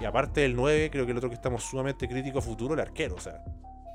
[0.00, 2.80] Y aparte del 9, creo que el otro que estamos sumamente crítico a futuro, el
[2.80, 3.14] arquero.
[3.14, 3.44] O sea,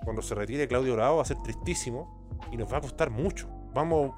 [0.03, 3.49] cuando se retire Claudio Bravo va a ser tristísimo y nos va a costar mucho.
[3.73, 4.13] Vamos,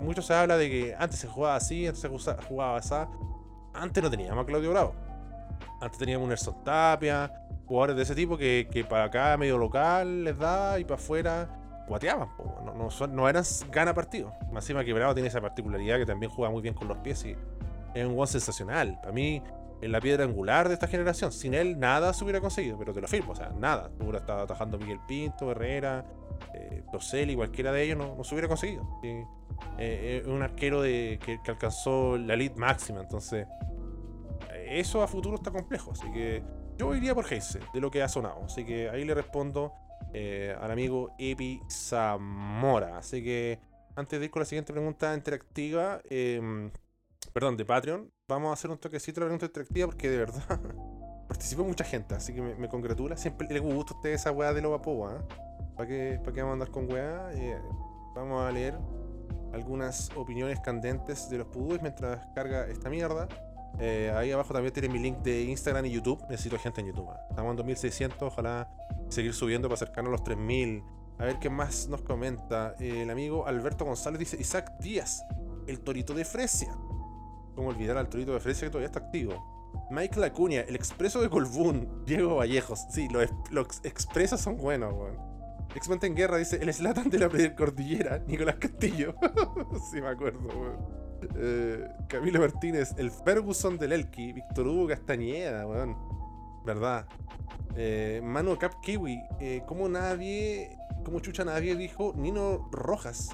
[0.00, 2.94] mucho se habla de que antes se jugaba así, antes se jugaba así.
[3.72, 4.94] Antes no teníamos a Claudio Bravo.
[5.80, 7.32] Antes teníamos un Erson Tapia,
[7.66, 11.48] jugadores de ese tipo que, para acá medio local les da y para afuera
[11.86, 12.28] guateaban.
[12.64, 14.32] No, no, eran gana partidos.
[14.52, 17.36] Más que Bravo tiene esa particularidad que también juega muy bien con los pies y
[17.94, 18.98] es un gol sensacional.
[19.00, 19.42] Para mí,
[19.80, 21.32] es la piedra angular de esta generación.
[21.32, 23.90] Sin él, nada se hubiera conseguido, pero te lo afirmo, o sea, nada.
[24.00, 26.04] Hubiera estado atajando Miguel Pinto, Herrera,
[26.54, 26.82] eh,
[27.26, 28.86] y cualquiera de ellos no, se hubiera conseguido.
[29.78, 33.46] Eh, es un arquero de, que, alcanzó la lead máxima, entonces
[34.66, 36.42] eso a futuro está complejo, así que
[36.78, 39.72] yo iría por Heise, de lo que ha sonado, así que ahí le respondo
[40.12, 43.58] eh, al amigo Epi Zamora, así que
[43.96, 46.70] antes de ir con la siguiente pregunta interactiva, em,
[47.32, 50.60] perdón, de Patreon, vamos a hacer un toquecito de la pregunta interactiva porque de verdad
[51.28, 53.16] participó mucha gente, así que me, congratula.
[53.16, 55.24] Siempre le gusta a ustedes esa weá de lo vapo, ¿ah?
[55.80, 57.30] ¿Para qué, ¿Para qué vamos a andar con weá?
[57.32, 57.58] Eh,
[58.14, 58.76] vamos a leer
[59.54, 63.26] algunas opiniones candentes de los pudúes mientras carga esta mierda.
[63.78, 66.22] Eh, ahí abajo también tiene mi link de Instagram y YouTube.
[66.28, 67.08] Necesito gente en YouTube.
[67.30, 68.70] Estamos en 2600, ojalá
[69.08, 70.84] seguir subiendo para acercarnos a los 3000.
[71.16, 72.74] A ver qué más nos comenta.
[72.78, 75.24] Eh, el amigo Alberto González dice: Isaac Díaz,
[75.66, 76.76] el torito de Fresia.
[77.54, 79.88] ¿Cómo olvidar al torito de Fresia que todavía está activo?
[79.90, 82.02] Michael Acuña, el expreso de Colbún.
[82.04, 82.84] Diego Vallejos.
[82.90, 85.29] Sí, los, los expresos son buenos, weón.
[85.74, 89.14] X-Men en guerra dice: El Slatan de la Cordillera, Nicolás Castillo.
[89.90, 91.00] sí, me acuerdo, weón.
[91.36, 95.96] Eh, Camilo Martínez, el Ferguson del Elki, Víctor Hugo Castañeda, weón.
[96.64, 97.06] ¿Verdad?
[97.76, 98.22] Eh,
[98.58, 103.30] Cap Kiwi, eh, como nadie, como chucha nadie dijo Nino Rojas,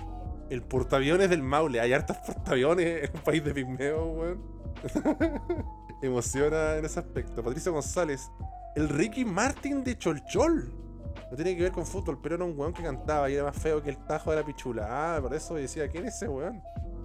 [0.50, 1.80] el portaaviones del Maule.
[1.80, 4.42] Hay hartas portaaviones en un país de pigmeo, weón.
[6.02, 7.42] Emociona en ese aspecto.
[7.42, 8.30] Patricio González,
[8.74, 10.85] el Ricky Martin de Cholchol.
[11.30, 13.56] No tiene que ver con fútbol, pero era un weón que cantaba y era más
[13.56, 14.86] feo que el tajo de la pichula.
[14.88, 16.62] Ah, por eso decía, ¿quién es ese weón?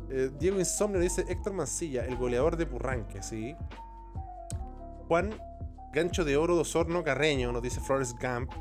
[0.09, 3.55] Eh, Diego Insomnio dice Héctor Mancilla, el goleador de Purranque, ¿sí?
[5.07, 5.31] Juan
[5.93, 8.51] Gancho de Oro de Osorno Carreño, nos dice Flores Gump,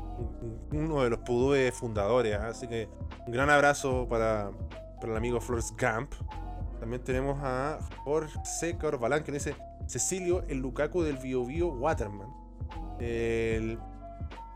[0.71, 2.47] uno de los pudúes fundadores, ¿ah?
[2.49, 2.89] así que
[3.25, 4.51] un gran abrazo para,
[4.99, 6.11] para el amigo Flores Gump.
[6.79, 9.55] También tenemos a Jorge Corbalán que dice
[9.87, 12.27] Cecilio, el Lukaku del Bio Bio Waterman.
[12.99, 13.77] El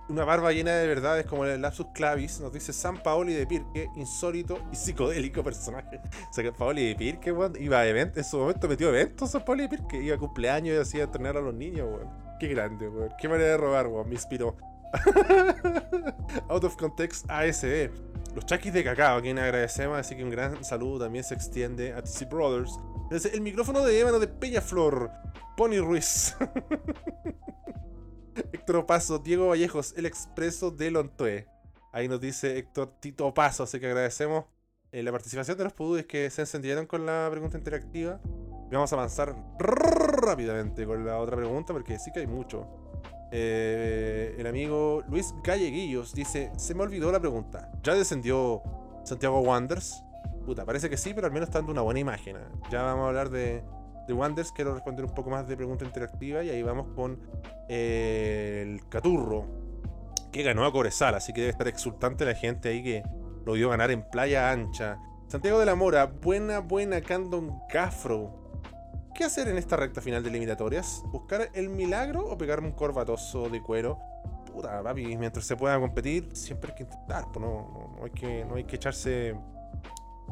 [0.08, 3.90] una barba llena de verdades como el lapsus clavis, nos dice San Paoli de Pirque,
[3.96, 6.00] insólito y psicodélico personaje.
[6.30, 9.32] O sea que Paoli de Pirque, weón, iba a eventos, en su momento metió eventos
[9.32, 12.10] San Paoli de Pirque, iba a cumpleaños y hacía entrenar a los niños, weón.
[12.40, 13.10] Qué grande, weón.
[13.20, 14.58] Qué manera de robar, weón, me inspiró.
[16.50, 17.90] Out of Context ASB.
[18.36, 21.94] Los chaquis de cacao, a quien agradecemos, así que un gran saludo también se extiende
[21.94, 22.78] a TC Brothers.
[23.32, 25.10] El micrófono de Ébano de Peñaflor,
[25.56, 26.36] Pony Ruiz.
[28.54, 31.48] Héctor Paso, Diego Vallejos, el expreso de Lontoe.
[31.92, 34.46] Ahí nos dice Héctor Tito Paso, así que agradecemos
[34.92, 38.20] eh, la participación de los pudúes que se encendieron con la pregunta interactiva.
[38.72, 42.68] vamos a avanzar rápidamente con la otra pregunta porque sí que hay mucho.
[43.32, 47.72] Eh, el amigo Luis Galleguillos dice: Se me olvidó la pregunta.
[47.84, 48.62] ¿Ya descendió
[49.04, 50.02] Santiago Wanders?
[50.46, 52.38] Puta, parece que sí, pero al menos está dando una buena imagen.
[52.38, 52.46] ¿eh?
[52.70, 53.64] Ya vamos a hablar de,
[54.08, 57.20] de Wanders quiero responder un poco más de pregunta interactiva y ahí vamos con
[57.70, 59.46] eh, el Caturro,
[60.32, 63.04] que ganó a Corezal, así que debe estar exultante la gente ahí que
[63.46, 64.98] lo vio ganar en Playa Ancha.
[65.28, 68.46] Santiago de la Mora, buena, buena Candon Cafro.
[69.16, 71.02] ¿Qué hacer en esta recta final de eliminatorias?
[71.06, 73.98] ¿Buscar el milagro o pegarme un corbatoso de cuero?
[74.52, 78.56] Puta, papi, mientras se pueda competir, siempre hay que intentar, pues no, hay que, no
[78.56, 79.36] hay que echarse.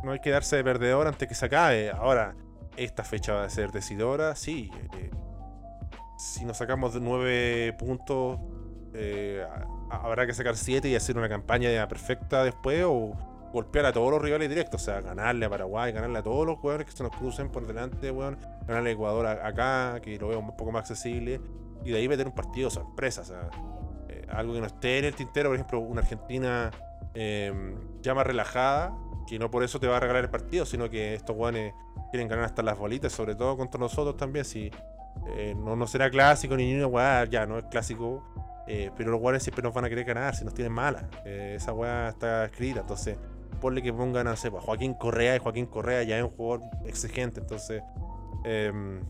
[0.03, 1.91] No hay que darse de perdedor antes que se acabe.
[1.91, 2.36] Ahora,
[2.77, 4.71] esta fecha va a ser decidora, sí.
[4.97, 5.12] Eh,
[6.17, 8.39] si nos sacamos de 9 puntos,
[8.93, 9.45] eh,
[9.89, 13.12] habrá que sacar 7 y hacer una campaña perfecta después o
[13.51, 16.57] golpear a todos los rivales directos, o sea, ganarle a Paraguay, ganarle a todos los
[16.57, 20.39] jugadores que se nos crucen por delante, weón, ganarle a Ecuador acá, que lo veo
[20.39, 21.39] un poco más accesible,
[21.83, 23.49] y de ahí meter un partido sorpresa, o sea,
[24.09, 26.71] eh, algo que no esté en el tintero, por ejemplo, una Argentina
[28.01, 28.91] ya más relajada,
[29.27, 31.73] que no por eso te va a regalar el partido, sino que estos weones
[32.13, 34.45] quieren ganar hasta las bolitas, sobre todo contra nosotros también.
[34.45, 34.69] Si
[35.36, 38.23] eh, no, no será clásico ni una weá, ya no es clásico.
[38.67, 41.06] Eh, pero los weones siempre nos van a querer ganar si nos tienen malas.
[41.26, 43.17] Eh, esa weá está escrita, entonces
[43.60, 46.69] ponle que pongan, no sé, pues, Joaquín Correa y Joaquín Correa ya es un jugador
[46.86, 47.82] exigente, entonces
[48.43, 49.02] em,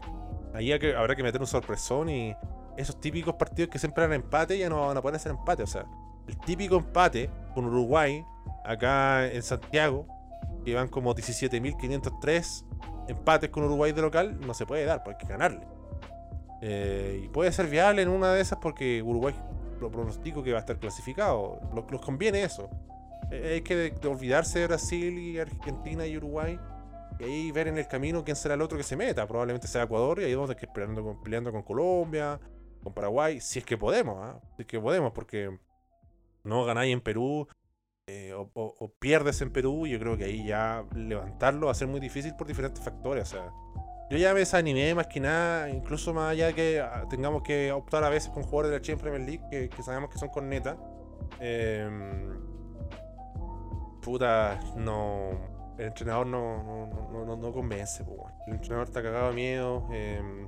[0.53, 2.35] ahí habrá que meter un sorpresón y
[2.77, 5.67] esos típicos partidos que siempre eran empate ya no van a poder ser empate, o
[5.67, 5.85] sea,
[6.27, 8.23] el típico empate con Uruguay
[8.63, 10.07] acá en Santiago,
[10.63, 12.65] que van como 17.503
[13.07, 15.67] empates con Uruguay de local, no se puede dar, porque hay que ganarle.
[16.61, 19.35] Eh, y puede ser viable en una de esas porque Uruguay
[19.81, 21.59] lo pronostico que va a estar clasificado.
[21.73, 22.69] Los, conviene eso.
[23.31, 26.57] Eh, hay que olvidarse de Brasil y Argentina y Uruguay.
[27.19, 29.27] Y ahí ver en el camino quién será el otro que se meta.
[29.27, 32.39] Probablemente sea Ecuador y ahí vamos a estar peleando con, Colombia,
[32.81, 34.39] con Paraguay, si es que podemos, ¿ah?
[34.55, 35.57] si es que podemos, porque
[36.43, 37.47] no ganáis en Perú,
[38.07, 42.01] eh, o, pierdes en Perú, yo creo que ahí ya levantarlo va a ser muy
[42.01, 43.23] difícil por diferentes factores.
[43.23, 43.51] O sea,
[44.09, 47.71] yo ya me desanimé más que nada, incluso más allá de que ah, tengamos que
[47.71, 50.49] optar a veces con jugadores de la Champions Premier League que, sabemos que son con
[50.49, 50.77] neta.
[51.39, 52.37] Em,
[54.01, 55.53] puta, no.
[55.77, 58.03] El entrenador no, no, no, convence,
[58.47, 59.87] El entrenador está cagado de miedo.
[59.93, 60.47] Em,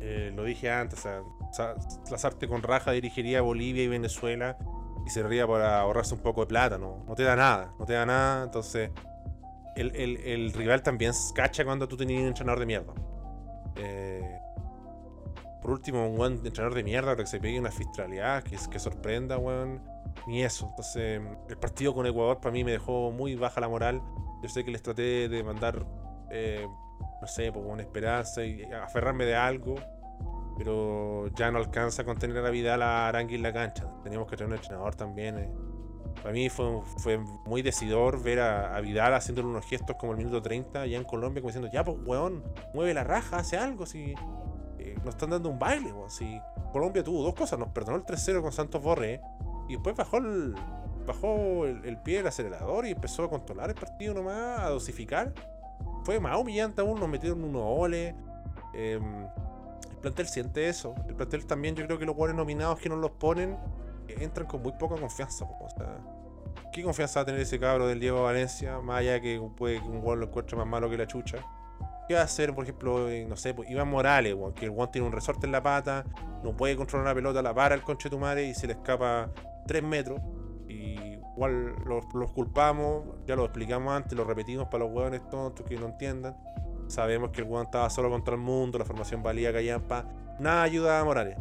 [0.00, 1.74] eh, lo dije antes, o sea,
[2.10, 4.56] Lazarte con raja dirigiría Bolivia y Venezuela
[5.08, 7.94] y serviría para ahorrarse un poco de plata, no, no te da nada, no te
[7.94, 8.90] da nada, entonces
[9.74, 12.92] el, el- rival también cacha cuando tú tenías un entrenador de mierda.
[13.76, 14.38] Eh,
[15.62, 19.38] por último, un buen entrenador de mierda que se pegue una fistralidad que, que sorprenda,
[19.38, 19.82] weón.
[20.26, 20.66] Ni eso.
[20.70, 24.02] Entonces, el partido con Ecuador para mí me dejó muy baja la moral.
[24.42, 25.86] Yo sé que les traté de mandar,
[26.30, 26.66] eh,
[27.20, 29.76] no sé, pues, una esperanza y aferrarme de algo.
[30.58, 33.86] Pero ya no alcanza a contener a Vidal a Arangui en la cancha.
[34.02, 35.38] Teníamos que tener un entrenador también.
[35.38, 35.50] eh.
[36.20, 40.18] Para mí fue, fue muy decidor ver a, a Vidal haciendo unos gestos como el
[40.18, 42.42] minuto 30 allá en Colombia, como diciendo, ya pues weón,
[42.74, 44.14] mueve la raja, hace algo, si
[44.78, 46.10] eh, nos están dando un baile, weón.
[46.10, 46.40] Si
[46.72, 49.20] Colombia tuvo dos cosas, nos perdonó el 3-0 con Santos Borré
[49.68, 50.56] y después bajó el,
[51.06, 55.32] bajó el, el pie del acelerador y empezó a controlar el partido nomás, a dosificar.
[56.02, 58.14] Fue más humillante aún, nos metieron unos goles.
[58.74, 59.00] el
[59.98, 60.94] plantel siente eso.
[61.08, 63.56] El plantel también, yo creo que los jugadores nominados que no los ponen
[64.08, 65.44] eh, entran con muy poca confianza.
[65.44, 65.98] O sea,
[66.72, 68.80] ¿qué confianza va a tener ese cabro del Diego Valencia?
[68.80, 71.38] Más allá que puede que un gol lo encuentre más malo que la chucha.
[72.08, 74.90] ¿Qué va a hacer, por ejemplo, eh, no sé, pues, Iván Morales, que el Juan
[74.90, 76.06] tiene un resorte en la pata,
[76.42, 79.30] no puede controlar una pelota, la para el conche tu madre y se le escapa
[79.66, 80.20] 3 metros.
[80.68, 85.66] Y igual los, los culpamos, ya lo explicamos antes, lo repetimos para los hueones tontos
[85.66, 86.34] que no entiendan.
[86.88, 90.06] Sabemos que el weón estaba solo contra el mundo, la formación valía callampa.
[90.40, 91.36] Nada ayuda a Morales.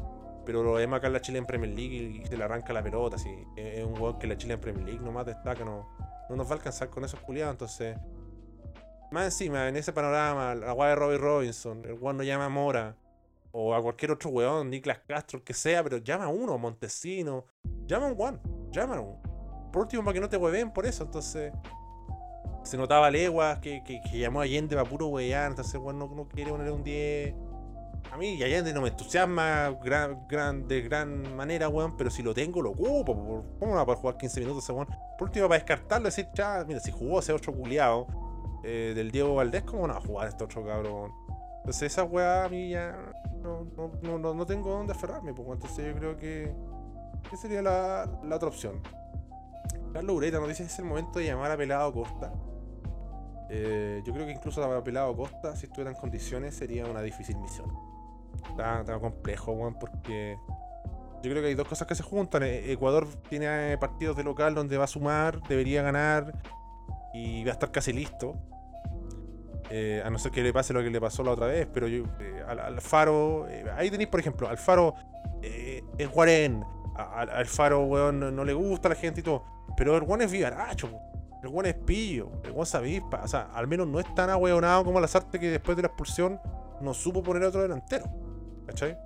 [0.45, 2.83] Pero lo vemos acá en la Chile en Premier League y se le arranca la
[2.83, 3.15] pelota.
[3.15, 3.29] Así.
[3.55, 5.89] Es un weón que la Chile en Premier League nomás destaca, no,
[6.29, 7.53] no nos va a alcanzar con esos culiados.
[7.53, 7.97] Entonces,
[9.11, 12.49] más encima, en ese panorama, la weá de Robbie Robinson, el weón no llama a
[12.49, 12.95] Mora
[13.51, 17.45] o a cualquier otro weón, Niklas Castro, el que sea, pero llama a uno, Montesino,
[17.85, 19.21] llama a un weón, llama a uno.
[19.71, 21.53] Por último, para que no te hueven por eso, entonces.
[22.67, 26.27] Se notaba leguas que, que, llamó a Allende para puro wear, entonces weón no, no
[26.27, 27.33] quiere poner un 10.
[28.11, 32.33] A mí Allende no me entusiasma gran, gran, de gran manera, weón, pero si lo
[32.33, 33.15] tengo lo ocupo.
[33.15, 33.45] po.
[33.57, 34.87] ¿Cómo no va a poder jugar 15 minutos ese weón?
[35.17, 38.07] Por último, para descartarlo, decir, ya, mira, si jugó ese otro culiado
[38.63, 41.11] eh, del Diego Valdés, ¿cómo no va a jugar este otro cabrón?
[41.59, 42.97] Entonces esa weá a mí ya
[43.41, 43.65] no,
[44.01, 46.53] no, no, no- tengo dónde aferrarme, pues entonces yo creo que,
[47.29, 48.81] que sería la, la otra opción.
[49.93, 52.31] Carlos Ureta nos dice es el momento de llamar a Pelado Costa.
[53.49, 57.37] Eh, yo creo que incluso a Pelado Costa, si estuviera en condiciones, sería una difícil
[57.37, 57.71] misión.
[58.49, 60.37] Está, está complejo, weón, porque
[61.23, 62.43] yo creo que hay dos cosas que se juntan.
[62.43, 66.33] Eh, Ecuador tiene eh, partidos de local donde va a sumar, debería ganar
[67.13, 68.35] y va a estar casi listo.
[69.69, 71.87] Eh, a no ser que le pase lo que le pasó la otra vez, pero
[71.87, 74.93] yo, eh, al, al Faro, eh, ahí tenéis, por ejemplo, al Faro
[75.41, 76.63] eh, es Guarén,
[76.95, 79.43] al, al Faro, weón, no, no le gusta la gente y todo,
[79.75, 80.89] pero el Guan es vivaracho.
[81.43, 84.83] El Guan es pillo, el Guan se o sea, al menos no es tan ahueonado
[84.83, 86.39] como Lazarte que después de la expulsión
[86.81, 88.05] no supo poner otro delantero,
[88.65, 88.97] ¿cachai?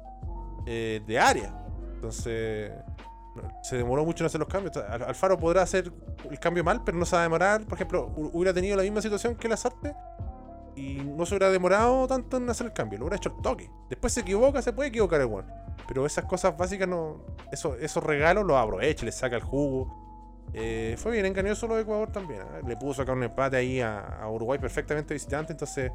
[0.65, 1.53] Eh, de área,
[1.95, 2.71] entonces
[3.63, 4.75] se demoró mucho en hacer los cambios.
[4.77, 5.91] Al- Alfaro podrá hacer
[6.29, 7.61] el cambio mal, pero no se va a demorar.
[7.63, 9.95] Por ejemplo, hu- hubiera tenido la misma situación que Lazarte
[10.75, 13.69] y no se hubiera demorado tanto en hacer el cambio, lo hubiera hecho el toque.
[13.89, 15.45] Después se equivoca, se puede equivocar el weón.
[15.87, 17.21] Pero esas cosas básicas no.
[17.51, 20.10] Eso, esos regalos los aprovecha, le saca el jugo.
[20.53, 22.41] Eh, fue bien engañoso lo de Ecuador también.
[22.41, 22.61] ¿eh?
[22.67, 25.91] Le pudo sacar un empate ahí a, Uruguay perfectamente visitante, entonces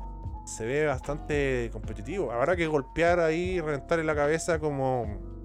[0.46, 2.32] se ve bastante competitivo.
[2.32, 5.36] Habrá que golpear ahí y reventarle la cabeza como.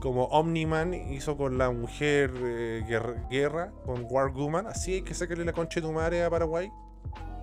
[0.00, 2.84] Como Omniman hizo con la mujer eh,
[3.28, 4.30] guerra, con War.
[4.68, 6.70] Así hay que sacarle la concha de tu madre a Paraguay.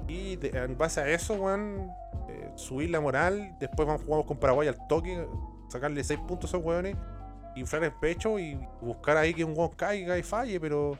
[0.08, 1.92] Y de- en base a eso, weón,
[2.30, 3.58] eh, subir la moral.
[3.60, 5.28] Después vamos jugamos con Paraguay al toque,
[5.68, 6.96] sacarle 6 puntos a esos weones,
[7.56, 10.98] inflar el pecho y buscar ahí que un weón caiga y falle, pero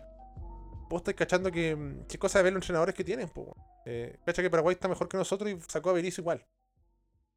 [0.90, 3.54] vos estáis cachando que mm, qué cosa de ver los entrenadores que tienen, weón.
[3.86, 6.46] Eh, cacha que Paraguay está mejor que nosotros y sacó a Berizzo igual.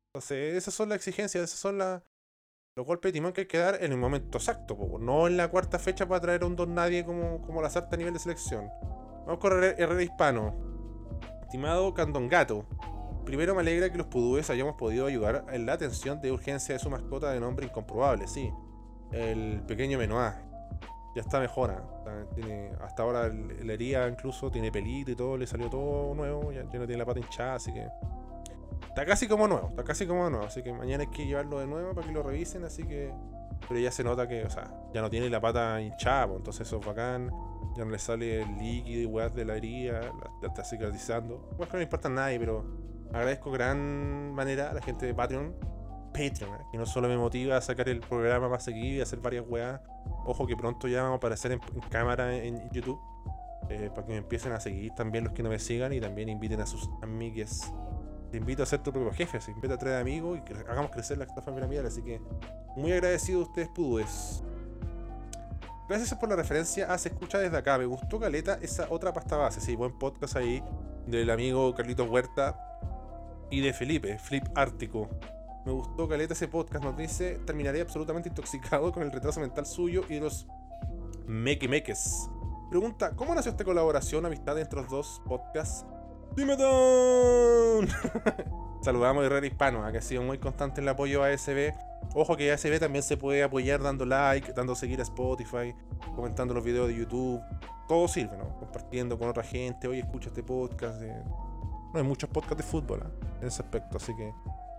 [0.09, 3.83] Entonces, esas son las exigencias, esas son los golpes de timón que hay que dar
[3.83, 6.75] en el momento exacto, po, no en la cuarta fecha para traer a un don
[6.75, 8.71] nadie como, como la sarta a nivel de selección.
[9.27, 10.57] Vamos con Herrera Hispano.
[11.43, 12.67] Estimado Candongato,
[13.25, 16.79] primero me alegra que los pudúes hayamos podido ayudar en la atención de urgencia de
[16.79, 18.51] su mascota de nombre incomprobable, sí.
[19.13, 20.43] El pequeño Menoá.
[21.15, 21.71] Ya está mejor.
[21.71, 21.83] ¿ah?
[21.99, 26.53] Está- tiene- hasta ahora la herida incluso tiene pelito y todo, le salió todo nuevo,
[26.53, 27.89] ya, ya no tiene la pata hinchada, así que.
[28.89, 31.67] Está casi como nuevo, está casi como nuevo, así que mañana hay que llevarlo de
[31.67, 33.13] nuevo para que lo revisen, así que.
[33.67, 36.67] Pero ya se nota que, o sea, ya no tiene la pata hinchada, pues, entonces
[36.67, 37.31] eso es bacán.
[37.77, 41.51] Ya no le sale el líquido y weas de la herida, la, está cicatrizando.
[41.57, 42.65] Pues que no importa a nadie, pero
[43.13, 45.55] agradezco gran manera a la gente de Patreon.
[46.13, 46.65] Patreon, ¿eh?
[46.73, 49.81] que no solo me motiva a sacar el programa más seguido y hacer varias weas.
[50.25, 53.01] Ojo que pronto ya vamos a aparecer en, cámara en YouTube.
[53.69, 56.29] eh, para que me empiecen a seguir también los que no me sigan y también
[56.29, 57.73] inviten a sus amigues.
[58.31, 61.19] Te invito a ser tu propio jefe, se invita a traer amigos y hagamos crecer
[61.19, 61.87] la estafa piramidal.
[61.87, 62.21] Así que
[62.77, 64.43] muy agradecido a ustedes, Pudues.
[65.89, 66.87] Gracias por la referencia.
[66.91, 67.79] Ah, se escucha desde acá.
[67.79, 69.61] Me gustó Caleta, esa otra pasta base.
[69.61, 70.63] Sí, buen podcast ahí
[71.07, 72.61] del amigo Carlitos Huerta
[73.51, 75.09] y de Felipe, Flip Ártico.
[75.65, 76.85] Me gustó Caleta ese podcast.
[76.85, 80.47] Nos dice: Terminaré absolutamente intoxicado con el retraso mental suyo y de los
[81.27, 82.29] meques.
[82.71, 85.85] Pregunta: ¿Cómo nació esta colaboración, amistad entre los dos podcasts?
[86.37, 87.89] ¡Dime Don!
[88.83, 91.73] Saludamos a Herrera Hispano, que ha sido muy constante en el apoyo a ASB.
[92.15, 95.75] Ojo que ASB también se puede apoyar dando like, dando seguir a Spotify,
[96.15, 97.41] comentando los videos de YouTube.
[97.89, 98.57] Todo sirve, ¿no?
[98.59, 99.89] Compartiendo con otra gente.
[99.89, 101.01] Oye, escucha este podcast.
[101.01, 103.27] No hay muchos podcasts de fútbol ¿eh?
[103.41, 104.33] en ese aspecto, así que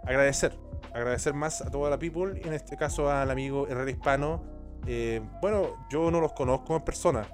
[0.10, 0.58] agradecer.
[0.94, 4.44] Agradecer más a toda la people, en este caso al amigo Herrera Hispano.
[4.88, 7.28] Eh, bueno, yo no los conozco en persona,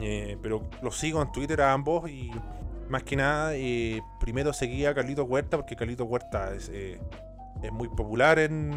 [0.00, 2.30] eh, pero los sigo en Twitter a ambos y
[2.88, 6.70] más que nada, eh, primero seguía a Carlito Huerta, porque Carlito Huerta es,
[7.72, 8.70] muy popular en,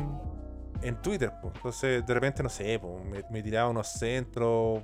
[0.81, 1.31] en Twitter.
[1.43, 2.81] Entonces, de repente, no sé,
[3.29, 4.83] me, tiraba unos centros,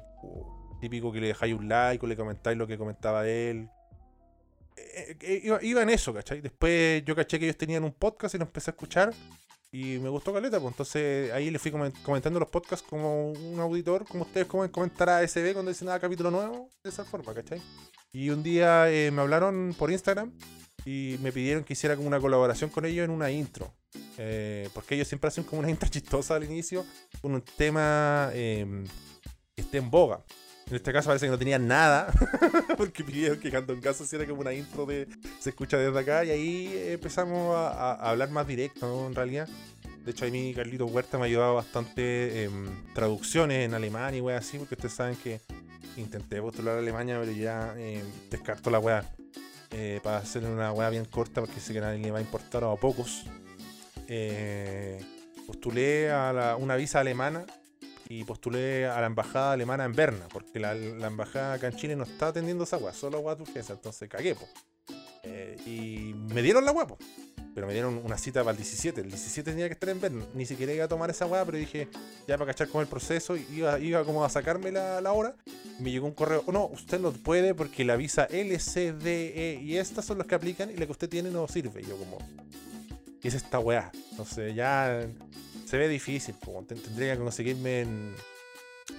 [0.80, 3.70] típico que le dejáis un like o le comentáis lo que comentaba él.
[4.78, 6.42] Eh, iba, en eso, ¿cachai?
[6.42, 9.14] Después yo caché que ellos tenían un podcast y lo empecé a escuchar.
[9.72, 14.06] Y me gustó Caleta, pues entonces ahí le fui comentando los podcasts como un auditor,
[14.08, 17.62] como ustedes como comentar a SB cuando dicen nada capítulo nuevo, de esa forma, ¿cachai?
[18.14, 20.32] Y un día eh, me hablaron por Instagram
[20.86, 23.74] y me pidieron que hiciera como una colaboración con ellos en una intro.
[24.18, 26.86] Eh, porque ellos siempre hacen como una intro chistosa al inicio
[27.22, 28.86] con un tema em,
[29.54, 30.24] que esté en boga.
[30.70, 32.12] En este caso parece que no tenían nada,
[32.78, 35.08] porque pidieron que Canto en Caso hiciera como una intro de
[35.40, 39.48] se escucha desde acá y ahí empezamos a, hablar más directo, en realidad.
[40.04, 44.22] De hecho, a mí Carlito Huerta me ha ayudado bastante en traducciones en alemán y
[44.22, 45.40] wey así, porque ustedes saben que
[45.96, 49.06] intenté postular a Alemania, pero ya eh, descarto la weá.
[49.72, 52.64] Eh, para hacer una weá bien corta, porque sé que nadie le va a importar
[52.66, 53.26] o a pocos.
[54.08, 55.00] Eh,
[55.46, 57.46] postulé a una visa alemana
[58.10, 62.04] y postulé a la embajada alemana en Berna, porque la, embajada acá en Chile no
[62.04, 64.48] está atendiendo esa weá, solo weá turquesa, entonces cagué, po.
[65.66, 66.88] y me dieron la weá,
[67.58, 69.02] pero me dieron una cita para el 17.
[69.02, 70.24] El 17 tenía que estar en Berna.
[70.36, 71.88] Ni siquiera iba a tomar esa weá, pero dije,
[72.28, 75.36] ya para cachar con el proceso, iba, iba como a sacarme la, la hora.
[75.80, 80.06] me llegó un correo, oh, no, usted no puede porque la visa LCDE y estas
[80.06, 81.82] son las que aplican y la que usted tiene no sirve.
[81.82, 82.20] Y yo como,
[83.20, 83.92] ¿qué es esta weá?
[84.12, 85.08] Entonces ya
[85.68, 86.36] se ve difícil,
[86.68, 87.86] tendría que conseguirme.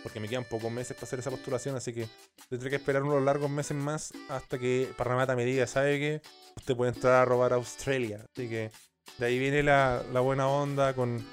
[0.02, 2.06] Porque me quedan pocos meses para hacer esa postulación, así que
[2.50, 6.22] tendré que esperar unos largos meses más hasta que Parramata me diga, ¿sabe qué?
[6.56, 8.26] Usted puede entrar a robar a Australia.
[8.30, 8.70] Así que
[9.16, 11.24] de ahí viene la, buena onda con,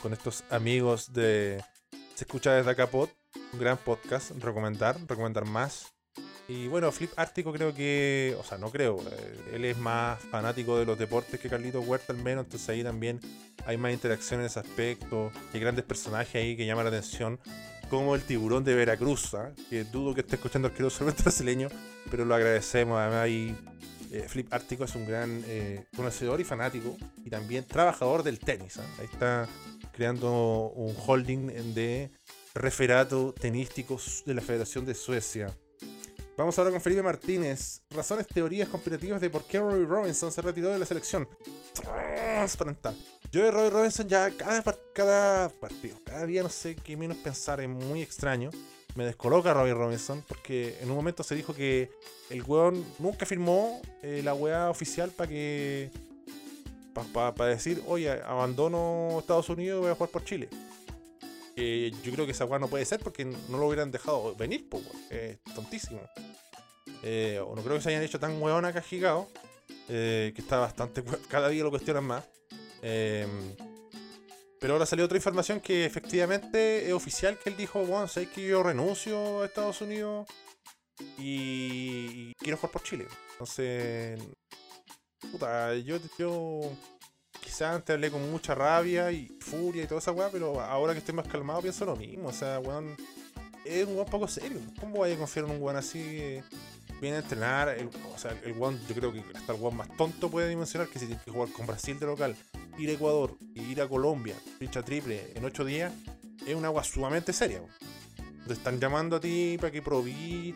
[0.00, 1.64] con estos amigos de
[2.14, 5.94] Se escucha desde acá un gran podcast, recomendar, recomendar más.
[6.50, 10.76] Y bueno, Flip Ártico creo que, o sea, no creo, eh, él es más fanático
[10.76, 13.20] de los deportes que Carlito Huerta al menos, entonces ahí también
[13.66, 17.38] hay más interacción en ese aspecto, hay grandes personajes ahí que llaman la atención,
[17.88, 19.52] como el tiburón de Veracruz, ¿ah?
[19.70, 21.68] que dudo que esté escuchando el solamente brasileño,
[22.10, 23.56] pero lo agradecemos, además ahí
[24.10, 28.78] eh, Flip Ártico es un gran eh, conocedor y fanático y también trabajador del tenis,
[28.78, 28.86] ¿ah?
[28.98, 29.48] ahí está
[29.92, 32.10] creando un holding de
[32.54, 35.56] referato tenísticos de la Federación de Suecia.
[36.40, 37.82] Vamos ahora con Felipe Martínez.
[37.90, 41.28] Razones, teorías conspirativas de por qué Roy Robinson se retiró de la selección.
[43.30, 44.62] Yo de Roy Robinson ya cada,
[44.94, 48.48] cada partido, cada día no sé qué menos pensar, es muy extraño.
[48.94, 51.90] Me descoloca Roy Robinson porque en un momento se dijo que
[52.30, 55.90] el weón nunca firmó eh, la weá oficial para que.
[57.12, 60.48] para decir, oye, abandono Estados Unidos y voy a jugar por Chile
[61.56, 64.84] yo creo que esa weá no puede ser porque no lo hubieran dejado venir, pues,
[65.10, 66.00] es tontísimo.
[67.02, 68.78] Eh, o no creo que se hayan hecho tan weona que
[69.88, 71.02] eh, que está bastante.
[71.28, 72.24] Cada día lo cuestionan más.
[72.82, 73.54] Em,
[74.60, 78.46] pero ahora salió otra información que efectivamente es oficial que él dijo, bueno, sé que
[78.46, 80.28] yo renuncio a Estados Unidos
[81.18, 83.06] y, quiero jugar por Chile.
[83.32, 84.20] Entonces,
[85.32, 85.98] puta, yo
[87.42, 90.98] quizás antes hablé con mucha rabia y furia y toda esa weá, pero ahora que
[90.98, 92.28] estoy más calmado pienso lo mismo.
[92.28, 92.96] O sea, weón,
[93.64, 94.60] es un weón poco serio.
[94.78, 96.40] ¿Cómo voy a confiar en un weón así?
[97.00, 97.74] Viene a entrenar,
[98.14, 100.98] o sea, el weón, yo creo que hasta el weón más tonto puede dimensionar que
[100.98, 102.36] si tiene que jugar con Brasil de local,
[102.78, 105.92] ir a Ecuador y ir a Colombia, ficha triple en ocho días,
[106.46, 107.62] es una agua sumamente seria.
[108.46, 110.54] Te están llamando a ti para que probí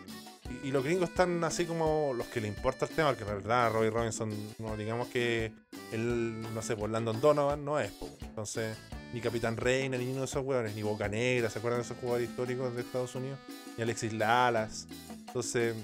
[0.62, 3.72] y, los gringos están así como los que le importa el tema, porque en verdad
[3.72, 5.52] Robbie Robinson, no, digamos que
[5.92, 7.92] él, no sé, por Landon Donovan no es.
[8.22, 8.76] Entonces,
[9.12, 11.96] ni Capitán Reina, ni uno de esos hueones, ni Boca Negra, ¿se acuerdan de esos
[11.98, 13.38] jugadores históricos de Estados Unidos?
[13.76, 14.86] Ni Alexis Lalas.
[15.26, 15.74] Entonces,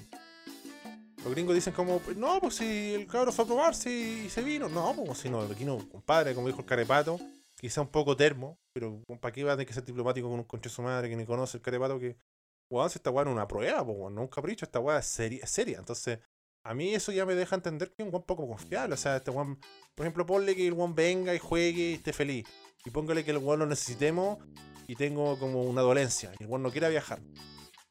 [1.24, 4.42] los gringos dicen como, no, pues si el cabro fue a probar si, y se
[4.42, 4.68] vino.
[4.68, 7.18] No, pues si no, aquí no, compadre, como dijo el carepato,
[7.60, 10.44] quizá un poco termo, pero ¿para qué va a tener que ser diplomático con un
[10.44, 12.16] conche su madre que ni conoce el carepato que,
[12.70, 15.46] weón, si esta weá es una prueba, pues, no un capricho, esta weá es seria,
[15.46, 15.78] seria.
[15.78, 16.20] Entonces,
[16.64, 18.94] a mí eso ya me deja entender que es un weón poco confiable.
[18.94, 19.58] O sea, este weón,
[19.94, 22.46] por ejemplo, ponle que el weón venga y juegue y esté feliz.
[22.84, 24.38] Y póngale que el weón lo necesitemos
[24.86, 26.32] y tengo como una dolencia.
[26.38, 27.20] Y el weón no quiera viajar.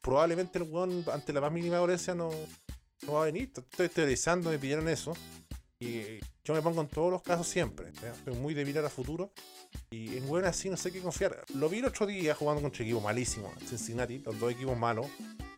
[0.00, 2.30] Probablemente el weón, ante la más mínima dolencia, no,
[3.06, 3.52] no va a venir.
[3.54, 5.12] Estoy teorizando, me pidieron eso.
[5.78, 7.92] Y yo me pongo en todos los casos siempre.
[8.02, 8.14] ¿ya?
[8.24, 9.30] Soy muy mirar a futuro.
[9.90, 11.44] Y en weón así no sé qué confiar.
[11.54, 13.52] Lo vi el otro día jugando contra equipos malísimos.
[13.68, 15.06] Cincinnati, los dos equipos malos.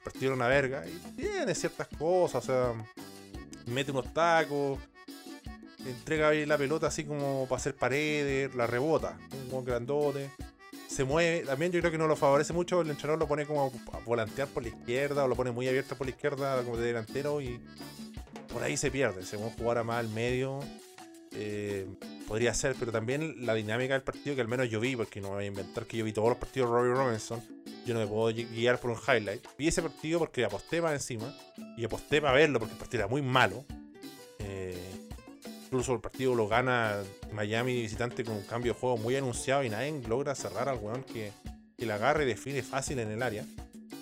[0.05, 0.85] Partieron una verga.
[0.87, 2.45] Y tiene ciertas cosas.
[2.45, 2.75] O sea,
[3.67, 4.79] mete unos tacos.
[5.87, 8.55] Entrega la pelota así como para hacer paredes.
[8.55, 9.17] La rebota.
[9.45, 10.31] Un buen grandote.
[10.89, 11.47] Se mueve.
[11.47, 12.81] También yo creo que no lo favorece mucho.
[12.81, 15.25] El entrenador lo pone como a volantear por la izquierda.
[15.25, 17.41] O lo pone muy abierto por la izquierda como de delantero.
[17.41, 17.61] Y
[18.53, 19.25] por ahí se pierde.
[19.25, 20.61] Según jugara más al medio.
[21.35, 21.87] eh,
[22.29, 25.29] podría ser, pero también la dinámica del partido que al menos yo vi, porque no
[25.31, 27.43] me voy a inventar que yo vi todos los partidos de Robbie Robinson,
[27.87, 29.43] yo no me puedo gui- guiar por un highlight.
[29.59, 31.35] Vi ese partido porque aposté más encima,
[31.77, 33.65] y aposté para verlo porque el partido era muy malo.
[34.39, 34.77] Eh,
[35.65, 36.99] incluso el partido lo gana
[37.33, 41.03] Miami visitante con un cambio de juego muy anunciado y nadie logra cerrar al weón
[41.05, 41.33] que,
[41.79, 43.45] que la agarre y define fácil en el área.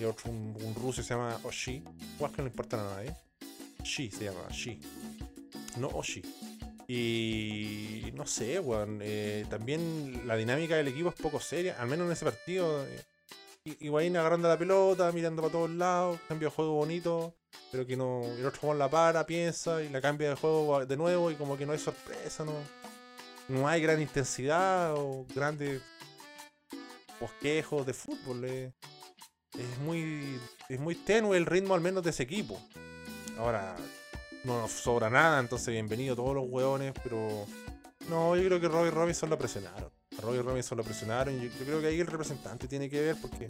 [0.01, 1.83] Y otro, un, ruso se llama Oshi,
[2.35, 3.15] que no importa a nadie.
[3.83, 4.81] Shi se llama, Shi.
[5.79, 6.23] No Oshi.
[6.89, 8.99] Y no sé, weón.
[9.03, 12.85] eh, también la dinámica del equipo es poco seria, al menos en ese partido.
[12.87, 13.05] eh,
[13.65, 17.35] Higuaín agarrando la pelota, mirando para todos lados, cambio de juego bonito,
[17.71, 18.23] pero que no.
[18.25, 21.57] El otro weón la para, piensa y la cambia de juego de nuevo y como
[21.57, 22.55] que no hay sorpresa, no.
[23.49, 25.83] No hay gran intensidad o grandes
[27.21, 28.45] bosquejos de fútbol.
[28.47, 28.73] eh.
[29.59, 30.39] Es muy.
[30.69, 32.61] Es muy tenue el ritmo al menos de ese equipo.
[33.41, 33.75] Ahora,
[34.45, 37.47] no nos sobra nada, entonces bienvenido todos los hueones, pero
[38.11, 39.91] no, yo creo que Robbie Robinson lo presionaron.
[40.19, 43.17] A Robbie Robinson lo presionaron yo, yo creo que ahí el representante tiene que ver
[43.19, 43.49] porque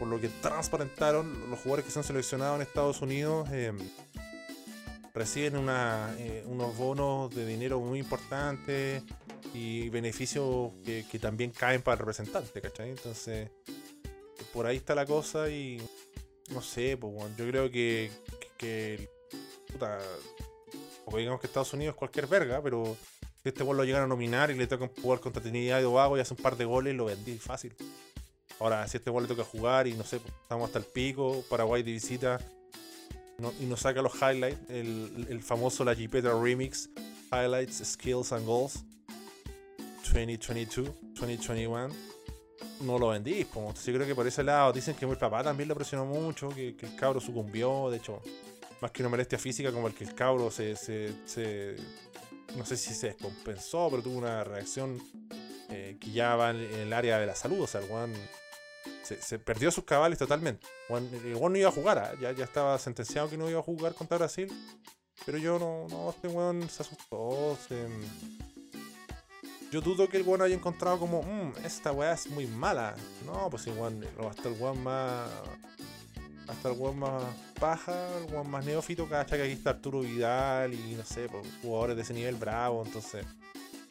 [0.00, 3.72] por lo que transparentaron los jugadores que son seleccionados en Estados Unidos eh,
[5.14, 9.04] reciben una, eh, unos bonos de dinero muy importantes
[9.54, 12.90] y beneficios que, también caen para el representante, ¿cachai?
[12.90, 13.48] Entonces,
[14.52, 15.80] por ahí está la cosa y
[16.52, 18.10] no sé, pues yo creo que,
[18.40, 19.19] que, que
[19.70, 19.98] puta,
[21.04, 22.96] porque digamos que Estados Unidos es cualquier verga, pero
[23.42, 26.16] si este gol lo llegan a nominar y le toca jugar contra Trinidad y Tobago
[26.16, 27.74] y hace un par de goles, lo vendí fácil.
[28.58, 31.42] Ahora, si este gol le toca jugar y no sé, pues, estamos hasta el pico,
[31.48, 32.40] Paraguay de visita
[33.58, 36.90] y nos saca los highlights, el, el famoso La Jipeta Remix,
[37.32, 38.84] Highlights, Skills and Goals
[40.12, 41.88] 2022, 2021
[42.82, 43.46] no lo vendís.
[43.46, 46.04] Como, entonces yo creo que por ese lado dicen que el papá también lo presionó
[46.04, 47.90] mucho, que, que el cabro sucumbió.
[47.90, 48.20] De hecho,
[48.80, 51.76] más que una molestia física, como el que el cabro se, se- se-
[52.56, 55.00] no sé si se descompensó, pero tuvo una reacción
[55.68, 57.60] eh, que ya va en, el área de la salud.
[57.60, 58.12] O sea, el weón
[59.02, 60.66] se, se perdió sus cabales totalmente.
[60.88, 62.12] El weón no iba a jugar, ¿ah?
[62.20, 64.48] ya, ya estaba sentenciado que no iba a jugar contra Brasil.
[65.26, 67.56] Pero yo no, no, este weón se asustó,
[69.70, 72.96] yo dudo que el weón haya encontrado como, "Mm, esta weá es muy mala.
[73.24, 75.30] No, pues el weón, hasta el weón más.
[76.50, 77.22] Hasta el weón más
[77.58, 81.46] paja, el weón más neófito, cacha que aquí está Arturo Vidal y no sé, pues,
[81.62, 82.82] jugadores de ese nivel bravo.
[82.84, 83.24] Entonces,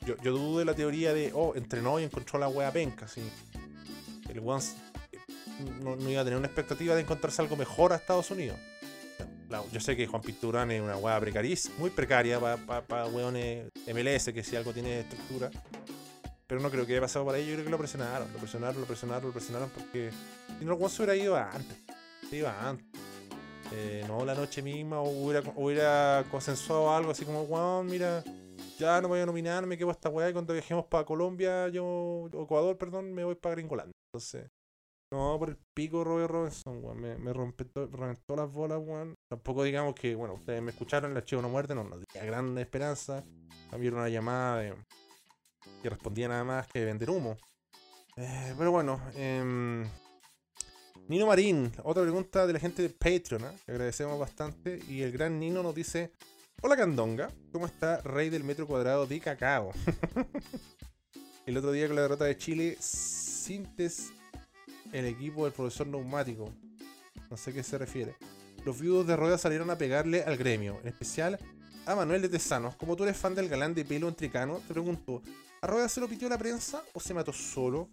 [0.05, 3.21] yo, yo dudo de la teoría de, oh, entrenó y encontró la weá penca, sí.
[4.29, 4.75] El weón s-
[5.81, 8.57] no, iba a tener una expectativa de encontrarse algo mejor a Estados Unidos.
[9.71, 14.31] Yo sé que Juan Pinturán es una weá precarísima, muy precaria para pa, weones MLS,
[14.31, 15.49] que si algo tiene estructura.
[16.45, 18.79] Pero no creo que haya pasado por ahí, yo creo que lo presionaron, lo presionaron,
[18.81, 20.11] lo presionaron, lo presionaron porque
[20.59, 21.77] si no el weón hubiera ido antes.
[22.31, 22.85] Iba antes.
[23.73, 28.23] Eh, no la noche misma, hubiera, hubiera consensuado algo así como, weón, mira,
[28.79, 32.27] ya no voy a nominar, me quedo esta weá y cuando viajemos para Colombia, yo,
[32.33, 33.93] Ecuador, perdón, me voy para Gringolandia.
[34.11, 34.49] Entonces,
[35.11, 36.99] no, por el pico Robert Robinson, weón.
[37.01, 39.13] Me, me rompe to- reventó las bolas, weón.
[39.29, 42.57] Tampoco digamos que, bueno, ustedes me escucharon, el archivo no muerte, no nos dio gran
[42.57, 43.23] esperanza.
[43.69, 44.75] También una llamada de,
[45.83, 47.37] que respondía nada más que vender humo.
[48.17, 49.83] Eh, pero bueno, em,
[51.09, 53.57] Nino Marín, otra pregunta de la gente de Patreon, ¿eh?
[53.67, 54.79] agradecemos bastante.
[54.87, 56.11] Y el gran Nino nos dice:
[56.61, 59.71] Hola Candonga, ¿cómo está Rey del Metro Cuadrado de Cacao?
[61.47, 64.11] el otro día con la derrota de Chile, Sintes
[64.93, 66.53] el equipo del profesor neumático.
[67.31, 68.15] No sé a qué se refiere.
[68.63, 71.39] Los viudos de rueda salieron a pegarle al gremio, en especial
[71.87, 72.75] a Manuel de Tesanos.
[72.75, 75.23] Como tú eres fan del galán de pelo entricano, te pregunto,
[75.59, 77.89] ¿a rueda se lo pitió la prensa o se mató solo?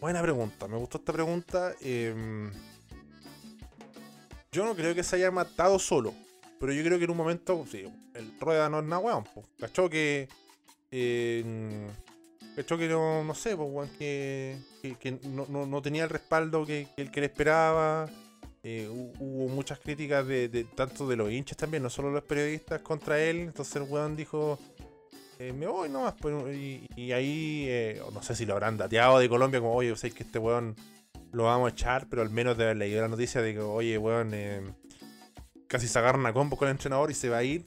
[0.00, 1.74] Buena pregunta, me gustó esta pregunta.
[1.80, 2.50] em,
[4.52, 6.14] yo no creo que se haya matado solo,
[6.58, 7.84] pero yo creo que en un momento, sí,
[8.14, 9.44] el rueda no es nada weón, po.
[9.58, 10.28] cachó que
[10.90, 11.86] eh,
[12.56, 14.58] que no, no sé, pues, weón, que,
[15.00, 18.08] que, no, no- no tenía el respaldo que, que él que le esperaba.
[18.62, 22.24] Eh, hu- hubo muchas críticas de, de- tanto de los hinchas también, no solo los
[22.24, 23.38] periodistas contra él.
[23.38, 24.58] Entonces el weón dijo,
[25.40, 26.14] eh, me voy nomás.
[26.20, 30.10] Pues, y, ahí, eh, no sé si lo habrán dateado de Colombia, como, oye, sé
[30.10, 30.76] que este weón
[31.32, 33.96] lo vamos a echar, pero al menos de haber leído la noticia de que, oye,
[33.96, 34.60] weón, eh,
[35.66, 37.64] casi se agarran a combo con el entrenador y se va a ir.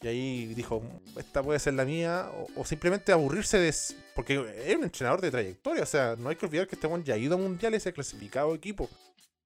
[0.00, 0.82] Y ahí dijo,
[1.16, 3.72] esta puede ser la mía, o, simplemente aburrirse de...
[4.16, 7.04] Porque es un entrenador de trayectoria, o sea, no hay que olvidar que este weón
[7.04, 8.90] ya ha ido a mundiales y ha clasificado equipo.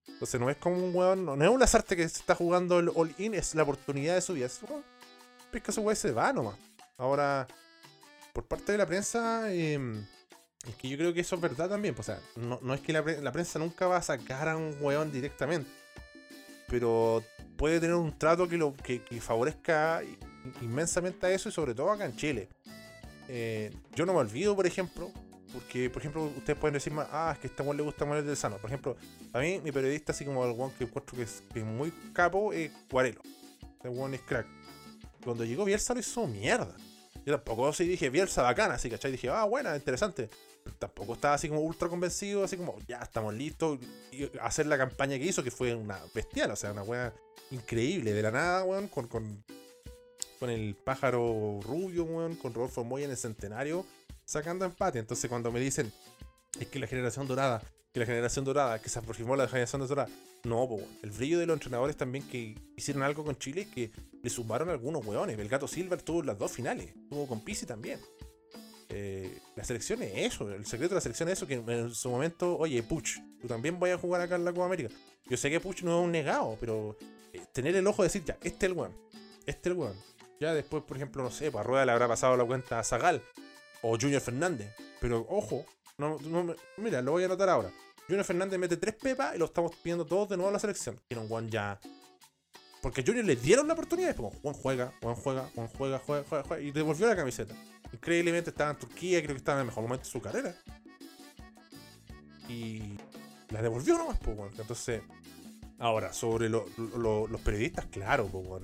[0.08, 2.90] Entonces no es como un weón, no, es un lazarte que se está jugando el
[2.94, 4.46] all-in, es la oportunidad de su vida.
[4.46, 4.60] Es,
[5.50, 6.56] pesca su weón se va nomás.
[6.96, 7.46] Ahora,
[8.36, 9.80] por parte de la prensa, eh,
[10.68, 11.94] es que yo creo que eso es verdad también.
[11.94, 14.46] pues, O sea, no, no es que la, pre- la prensa nunca va a sacar
[14.46, 15.70] a un weón directamente.
[16.68, 17.24] Pero
[17.56, 20.02] puede tener un trato que, lo, que, que favorezca
[20.60, 22.50] inmensamente a eso y sobre todo acá en Chile.
[23.28, 25.10] Eh, yo no me olvido, por ejemplo,
[25.54, 28.26] porque, por ejemplo, ustedes pueden decir, más, ah, es que a este le gusta Manuel
[28.26, 28.58] del Sano.
[28.58, 28.98] Por ejemplo,
[29.32, 31.90] a mí, mi periodista, así como el weón que encuentro que es, que es muy
[32.12, 33.22] capo, es Cuarelo.
[33.62, 34.46] Este weón es crack.
[35.24, 36.76] Cuando llegó Bielsa lo hizo mierda.
[37.26, 39.10] Yo tampoco así dije, Bielsa bacana, así, ¿cachai?
[39.10, 40.30] Dije, ah, buena, interesante.
[40.78, 43.80] Tampoco estaba así como ultra convencido, así como, ya estamos listos.
[44.12, 47.12] Y hacer la campaña que hizo, que fue una bestial, o sea, una weá
[47.50, 49.44] increíble, de la nada, weón, con, con,
[50.38, 53.84] con el pájaro rubio, weón, con Rodolfo Moya en el centenario,
[54.24, 55.00] sacando empate.
[55.00, 55.92] Entonces, cuando me dicen,
[56.60, 57.60] es que la generación dorada,
[57.96, 60.06] que la generación dorada, que se aproximó la generación dorada,
[60.44, 60.68] no,
[61.02, 63.90] el brillo de los entrenadores también que hicieron algo con Chile es que
[64.22, 65.38] le sumaron algunos weones.
[65.38, 67.98] El gato Silver tuvo las dos finales, tuvo con Pisi también.
[68.90, 72.10] Eh, la selección es eso, el secreto de la selección es eso, que en su
[72.10, 74.90] momento, oye, Puch, tú también vas a jugar acá en la Copa América.
[75.30, 76.98] Yo sé que Puch no es un negado, pero
[77.32, 78.92] eh, tener el ojo de decir, ya, este es el weón,
[79.46, 79.96] este es el weón.
[80.38, 83.22] Ya después, por ejemplo, no sé, para Rueda le habrá pasado la cuenta a Zagal
[83.80, 84.70] o Junior Fernández.
[85.00, 85.64] Pero ojo,
[85.96, 86.18] no,
[86.76, 87.70] mira, lo voy a anotar ahora.
[88.06, 91.00] Junior Fernández mete tres pepas y lo estamos pidiendo todos de nuevo a la selección.
[91.08, 91.78] Era un Juan ya.
[92.82, 94.14] Porque Junior le dieron la oportunidad.
[94.14, 96.62] Como Juan juega, Juan juega, Juan juega, juega, juega, juega.
[96.62, 97.54] Y devolvió la camiseta.
[97.92, 100.54] Increíblemente estaba en Turquía, creo que estaba en el mejor momento de su carrera.
[102.48, 102.96] Y
[103.50, 104.36] la devolvió nomás, pues.
[104.58, 105.02] Entonces,
[105.78, 108.62] ahora, sobre lo- lo- los periodistas, claro, pues,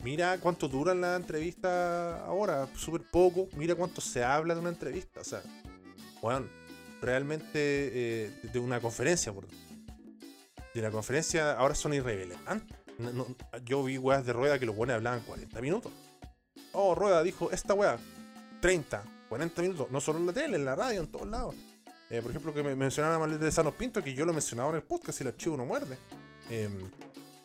[0.00, 3.48] mira cuánto dura la entrevista ahora, súper poco.
[3.56, 5.20] Mira cuánto se habla de una entrevista.
[5.20, 5.42] O sea,
[6.20, 6.46] bueno,
[7.00, 9.32] realmente eh, de una conferencia,
[10.74, 12.76] de la conferencia ahora son irrelevantes.
[12.98, 13.26] No-
[13.64, 15.92] yo vi weas de rueda que los buenos hablaban 40 minutos.
[16.72, 17.98] Oh, rueda dijo esta wea,
[18.60, 21.54] 30, 40 minutos, no solo en la tele, en la radio, en todos lados.
[22.10, 24.76] Eh, por ejemplo, que me mencionaron a de Sanos Pinto, que yo lo mencionaba en
[24.76, 25.96] el podcast y el archivo no muerde.
[26.50, 26.90] Em,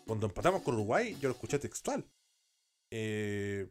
[0.06, 2.04] cuando empatamos con Uruguay, yo lo escuché textual.
[2.92, 3.68] Eh,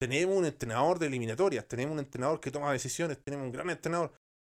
[0.00, 4.12] tenemos un entrenador de eliminatorias, tenemos un entrenador que toma decisiones, tenemos un gran entrenador.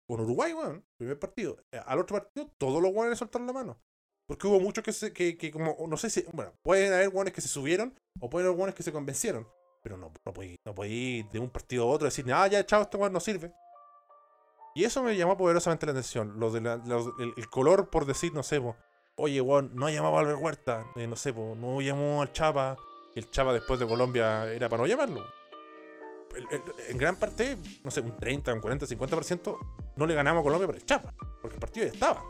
[0.09, 1.57] Con Uruguay, weón, primer partido.
[1.71, 3.79] Eh, Al otro partido, todos los weones soltaron la mano.
[4.25, 7.31] Porque hubo muchos que, se, que, que como, no sé si, bueno, pueden haber weones
[7.31, 9.47] que se subieron o pueden haber weones que se convencieron.
[9.83, 12.81] Pero no, no podéis no podéis de un partido a otro decir, ah, ya, chao,
[12.81, 13.53] este weón no sirve.
[14.73, 16.39] Y eso me llamó poderosamente la atención.
[16.39, 16.57] Lo de
[17.37, 18.77] el, color por decir, no sé, po,
[19.15, 22.77] oye, weón, no llamaba a Albert Huerta, eh, no sé, po, no llamó al Chapa.
[23.13, 25.23] El Chapa después de Colombia era para no llamarlo.
[26.87, 29.57] En gran parte, no sé, un 30, un 40, 50%,
[29.95, 31.13] no le ganamos a Colombia por el Chapa.
[31.41, 32.23] Porque el partido ya estaba.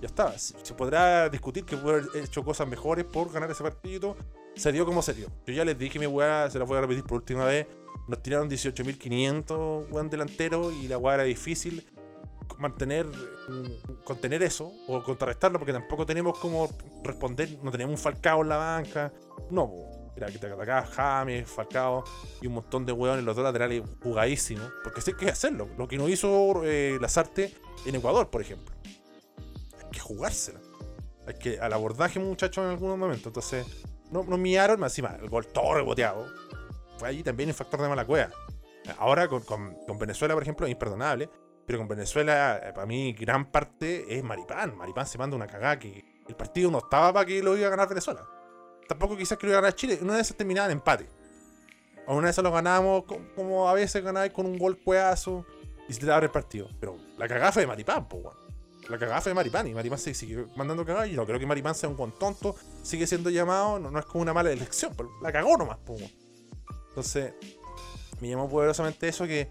[0.00, 0.38] Ya estaba.
[0.38, 4.16] Se, podrá discutir que pudo haber hecho cosas mejores por ganar ese partido.
[4.56, 5.28] Se dio como se dio.
[5.46, 7.66] Yo ya les dije mi weá, se la voy a repetir por última vez.
[8.08, 11.86] Nos tiraron 18.500 weón delantero y la weá era difícil
[12.58, 13.06] mantener,
[14.04, 16.68] contener eso o contrarrestarlo porque tampoco tenemos como
[17.02, 19.12] responder, no tenemos un Falcao en la banca.
[19.50, 19.72] No,
[20.16, 22.04] era que te atacaba James, Falcao
[22.40, 24.70] y un montón de weones, los dos laterales jugadísimos.
[24.82, 25.68] Porque sí hay que hacerlo.
[25.78, 27.54] Lo que no hizo eh, Lazarte
[27.86, 28.74] en Ecuador, por ejemplo.
[29.82, 30.60] Hay que jugársela.
[31.26, 33.26] Hay que al abordaje, muchachos, en algunos momentos.
[33.26, 33.66] Entonces,
[34.10, 36.26] no, no miaron, más encima, el gol todo reboteado.
[36.98, 38.30] Fue allí también un factor de mala cueva.
[38.98, 41.30] Ahora con, con- con Venezuela, por ejemplo, es imperdonable.
[41.66, 44.76] Pero con Venezuela, eh, para mí, gran parte es Maripán.
[44.76, 47.70] Maripán se manda una cagada que el partido no estaba para que lo iba a
[47.70, 48.26] ganar Venezuela.
[48.90, 50.00] Tampoco quizás que lo iba a ganar Chile.
[50.02, 51.08] Una de esas terminaba en empate.
[52.08, 55.46] O una de esas lo ganábamos co- como a veces ganáis con un gol cueazo
[55.88, 56.68] y se te abre el partido.
[56.80, 58.34] Pero la cagada fue de Maripán, weón.
[58.88, 61.08] La cagada fue de Maripán y Maripán se sigue mandando cagadas.
[61.08, 62.56] Y no creo que Maripán sea un buen tonto.
[62.82, 63.78] Sigue siendo llamado.
[63.78, 64.92] No, es como una mala elección.
[64.96, 66.10] Pero la cagó nomás, po, weón.
[66.88, 67.32] Entonces,
[68.20, 69.48] me llamó poderosamente eso que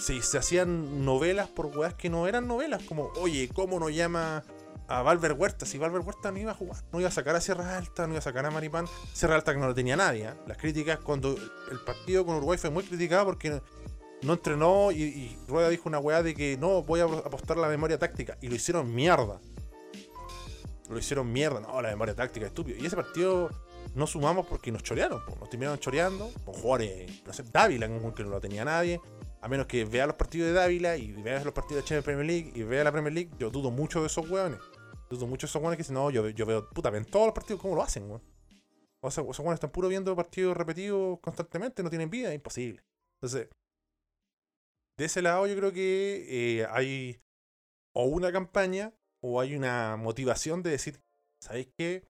[0.00, 4.42] si se hacían novelas por weas que no eran novelas, como, oye, ¿cómo no llama
[4.88, 5.66] a Valver Huerta?
[5.66, 8.14] Si Valver Huerta no iba a jugar, no iba a sacar a Sierra Alta, no
[8.14, 10.28] iba a sacar a Maripán, Sierra Alta que no lo tenía nadie.
[10.28, 10.34] ¿eh?
[10.46, 11.36] Las críticas cuando
[11.70, 13.60] el partido con Uruguay fue muy criticado porque
[14.22, 17.98] no entrenó y, Rueda dijo una weá de que no, voy a apostar la memoria
[17.98, 18.36] táctica.
[18.40, 19.40] Y lo hicieron mierda.
[20.88, 21.60] Lo hicieron mierda.
[21.60, 22.78] No, la memoria táctica, estúpido.
[22.78, 23.50] Y ese partido
[23.94, 25.22] no sumamos porque nos chorearon.
[25.40, 29.00] Nos terminaron choreando con jugadores, no sé, Dávila, que no lo tenía nadie.
[29.40, 32.26] A menos que vea los partidos de Dávila y vea los partidos de Champions Premier
[32.26, 34.58] League y vea la Premier League, yo dudo mucho de esos weones.
[35.08, 37.60] Dudo mucho esos weones que dicen, no, yo, yo veo, puta, ven todos los partidos,
[37.62, 38.22] ¿cómo lo hacen, weón?
[39.00, 42.82] O sea, esos weones están puro viendo partidos repetidos constantemente, no tienen vida, imposible.
[43.20, 43.48] Entonces,
[44.98, 46.26] de ese lado yo creo que
[46.60, 47.20] eh, hay
[47.94, 48.92] o una campaña
[49.22, 51.00] o hay una motivación de decir,
[51.40, 52.08] ¿sabéis qué?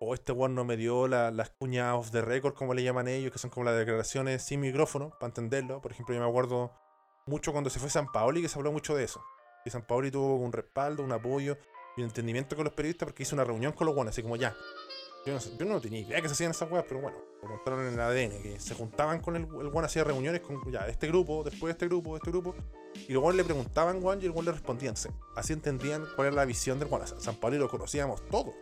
[0.00, 3.08] O este weón no me dio la- las cuñas off the record, como le llaman
[3.08, 5.80] ellos, que son como las declaraciones sin micrófono, para entenderlo.
[5.80, 6.72] Por ejemplo, yo me acuerdo
[7.26, 9.22] mucho cuando se fue San Paoli que se habló mucho de eso.
[9.64, 11.56] Que San Paoli tuvo un respaldo, un apoyo
[11.96, 14.36] y un entendimiento con los periodistas porque hizo una reunión con los buenos, así como
[14.36, 14.54] ya.
[15.24, 18.00] Yo no, tenía idea que se hacían esas weas, pero bueno, lo contaron en el
[18.00, 21.70] ADN, que se juntaban con el, el hacía reuniones con ya, este grupo, después de
[21.72, 22.56] este grupo, de este grupo,
[23.06, 24.94] y los weones le preguntaban, weón, y el weón le respondían.
[25.36, 26.92] Así entendían cuál era la visión del.
[26.92, 28.52] A San Paoli lo conocíamos todo.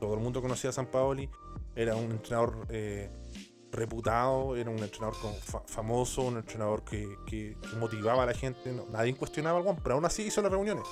[0.00, 1.30] Todo el mundo conocía a San Paoli,
[1.76, 3.08] era un entrenador eh,
[3.70, 5.14] reputado, era un entrenador
[5.66, 9.94] famoso, un entrenador que, que- motivaba a la gente, no- nadie cuestionaba al weón, pero
[9.94, 10.82] aún así hizo las reuniones.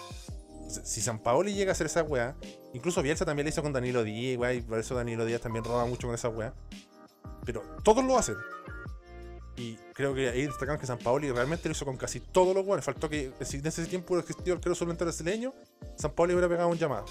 [0.84, 2.36] Si- San Paoli llega a hacer esa weá,
[2.72, 5.64] incluso Bielsa también lo hizo con Danilo Díaz, weá, y por eso Danilo Díaz también
[5.64, 6.54] roba mucho con esa weá.
[7.44, 8.36] Pero todos lo hacen.
[9.56, 12.64] Y creo que ahí destacamos que San Paoli realmente lo hizo con casi todos los
[12.64, 12.84] weones.
[12.84, 15.52] Faltó que si en ese tiempo hubiera existido el creo solamente brasileño,
[15.96, 17.04] San Paoli hubiera pegado un llamado.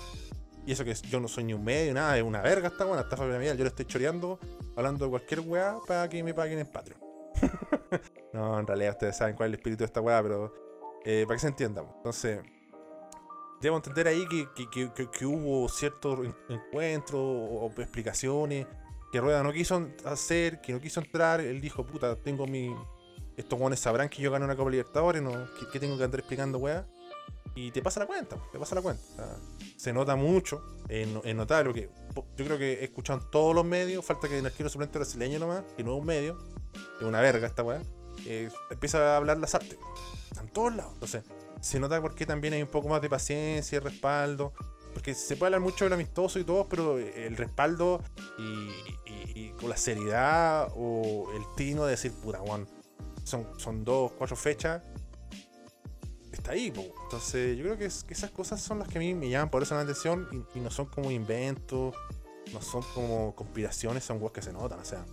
[0.65, 3.01] Y eso que yo no soy ni un medio, nada, es una verga esta weá,
[3.01, 4.39] esta familia yo le estoy choreando,
[4.75, 6.99] hablando de cualquier weá para que me paguen en Patreon.
[8.33, 10.53] no, en realidad ustedes saben cuál es el espíritu de esta weá, pero
[11.05, 11.81] eh, para que se entienda.
[11.83, 11.95] pues.
[11.97, 12.39] Entonces,
[13.61, 18.67] debo entender ahí que, que- que- que- que hubo ciertos en- encuentros o explicaciones
[19.11, 21.41] que Rueda no quiso hacer, que no quiso entrar.
[21.41, 22.75] Él dijo, puta, tengo mi.
[23.37, 25.31] Estos guanes sabrán que yo gané una Copa Libertadores, ¿no?
[25.31, 26.85] ¿Qué, qué tengo que andar explicando, weá?
[27.55, 29.01] Y te pasa la cuenta, te pasa la cuenta.
[29.77, 33.65] Se nota mucho, es, es notable, po- yo creo que he escuchado en todos los
[33.65, 36.37] medios, falta que el arquero suplente brasileño nomás, que no es un medio,
[36.99, 37.81] es una verga esta weá,
[38.25, 39.77] eh, empieza a hablar las artes.
[40.29, 40.93] Están todos lados.
[40.93, 41.23] Entonces,
[41.61, 44.53] se nota porque también hay un poco más de paciencia respaldo.
[44.93, 48.01] Porque se puede hablar mucho del amistoso y todo, pero el respaldo
[48.39, 48.43] y,
[49.05, 52.67] y- y con la seriedad o el tino de decir, puta, Juan,
[53.23, 54.81] son, son dos, cuatro fechas,
[56.31, 56.71] está ahí.
[56.71, 56.83] po.
[57.03, 59.49] Entonces, yo creo que, es- que esas cosas son las que a mí me llaman
[59.51, 61.95] por eso la atención y, y no son como inventos,
[62.51, 64.79] no son como conspiraciones, son cosas que se notan.
[64.79, 65.05] O sea,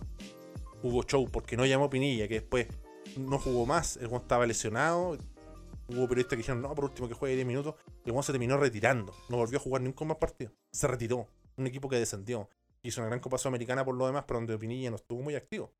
[0.81, 2.67] hubo show porque no llamó Pinilla, que después
[3.15, 5.17] no jugó más, el Juan estaba lesionado.
[5.89, 7.75] Hubo periodistas que dijeron, no, por último que juegue 10 minutos.
[8.03, 9.13] El Juan se terminó retirando.
[9.29, 10.51] No volvió a jugar ningún más partido.
[10.71, 11.27] Se retiró.
[11.55, 12.49] Un equipo que descendió.
[12.83, 15.73] Hizo una gran Copa Sudamericana por lo demás, pero donde Pinilla no estuvo muy activo.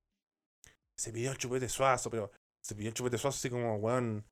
[0.95, 2.31] Se pidió el chupete suazo, pero
[2.61, 4.25] se pidió el chupete suazo así como, weón.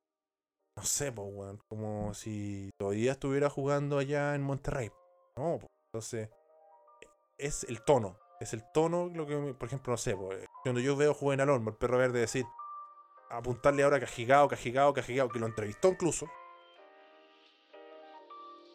[0.77, 1.59] No sé, pues, weón.
[1.67, 4.91] Como si todavía estuviera jugando allá en Monterrey.
[5.37, 5.67] No, po.
[5.93, 6.29] entonces.
[7.37, 8.17] Es el tono.
[8.39, 11.69] Es el tono lo que, por ejemplo, no sé, pues, cuando yo veo en Olmo,
[11.69, 12.45] el perro verde, decir,
[13.29, 16.27] apuntarle ahora a Cajigao, Cajigao, Cajigao, que lo entrevistó incluso.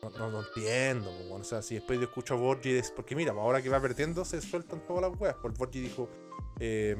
[0.03, 3.61] No, no, entiendo, o sea, si después yo escucho a Borgi, es- porque mira, ahora
[3.61, 5.37] que va perdiendo se sueltan todas las weas.
[5.43, 6.09] Porque Borgi dijo,
[6.59, 6.97] eh,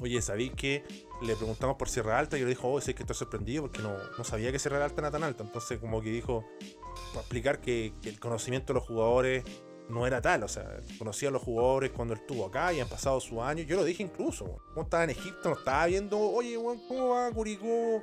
[0.00, 0.82] oye, ¿sabéis que
[1.22, 2.36] le preguntamos por Sierra Alta?
[2.36, 5.00] Y le dijo, oh, sé que estoy sorprendido porque no, no sabía que Sierra Alta
[5.00, 5.44] era tan alta.
[5.44, 6.44] Entonces, como que dijo,
[7.10, 9.44] para explicar que el conocimiento de los jugadores
[9.88, 12.88] no era tal, o sea, conocía a los jugadores cuando él estuvo acá y han
[12.88, 13.66] pasado sus años.
[13.66, 14.44] Yo lo dije incluso.
[14.66, 18.02] Cuando estaba en Egipto, no estaba viendo, oye, ¿cómo va Curicó?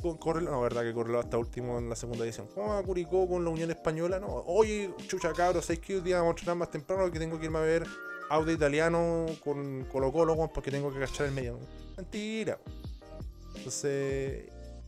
[0.00, 2.48] Con Correlo, no, verdad que Correlo hasta último en la segunda edición.
[2.54, 4.18] ¿Cómo va Curicó con la Unión Española?
[4.18, 7.38] No, oye, chucha cabros, ¿sabes que hoy día vamos a entrenar más temprano que tengo
[7.38, 7.86] que irme a ver
[8.30, 11.58] audio italiano con Colo Colo, porque tengo que cachar el medio?
[11.96, 12.82] Mentira, weón.
[13.54, 14.46] Entonces,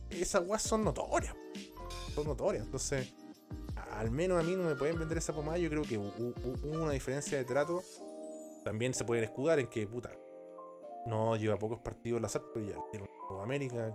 [0.09, 1.33] esas weas son notorias.
[2.13, 2.65] Son notorias.
[2.65, 3.13] Entonces,
[3.99, 5.57] al menos a mí no me pueden vender esa pomada.
[5.57, 7.81] Yo creo que hu- hu- hubo una diferencia de trato.
[8.63, 10.11] También se pueden escudar en que, puta,
[11.05, 13.07] no lleva pocos partidos la SAT, pero ya tiene
[13.41, 13.93] América.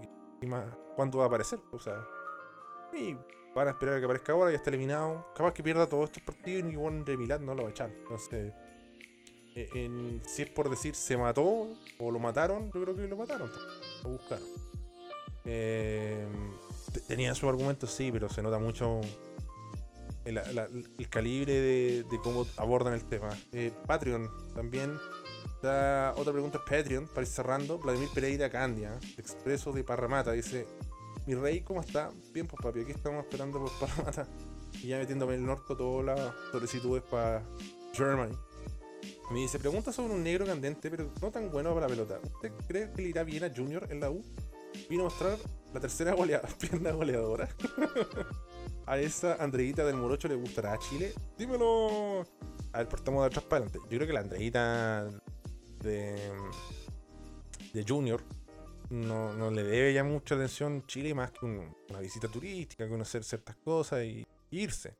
[0.96, 1.59] ¿Cuándo va a aparecer?
[1.72, 2.05] O sea,
[2.92, 3.16] y
[3.55, 5.26] van a esperar a que aparezca ahora, ya está eliminado.
[5.34, 7.90] Capaz que pierda todos estos partidos y Juan de Milán no lo va a echar.
[7.90, 8.53] Entonces,
[9.57, 13.51] eh, si es por decir se mató o lo mataron, yo creo que lo mataron.
[14.05, 14.46] Lo buscaron.
[15.44, 16.26] Eh,
[16.92, 19.01] te- tenían su argumento, sí, pero se nota mucho
[20.25, 23.31] el, calibre de, cómo abordan el tema.
[23.53, 24.97] Eh, Patreon también.
[25.62, 27.79] Da otra pregunta es Patreon, para ir cerrando.
[27.79, 30.66] Vladimir Pereira Candia, expreso de Parramata, dice:
[31.27, 32.11] Mi rey, ¿cómo está?
[32.33, 34.27] Bien, pues papi, aquí estamos esperando por Parramata.
[34.83, 37.43] Y ya metiéndome en el norte todas las solicitudes para
[37.93, 38.35] Germany.
[39.31, 42.21] Me dice, pregunta sobre un negro candente, pero no tan bueno para la pelota.
[42.35, 44.25] ¿Usted cree que le irá bien a Junior en la U?
[44.89, 45.37] Vino a mostrar
[45.73, 47.49] la tercera golea- pierna goleadora.
[48.87, 51.12] a esa Andreita del Morocho le gustará Chile.
[51.39, 52.22] Dímelo.
[52.72, 53.78] A ver, portamos de atrás para adelante.
[53.91, 55.09] Yo creo que la Andreita
[55.83, 56.16] de,
[57.72, 58.22] de Junior
[58.91, 63.22] no, no le debe ya mucha atención Chile más que un- una visita turística, conocer
[63.24, 64.97] ciertas cosas y irse.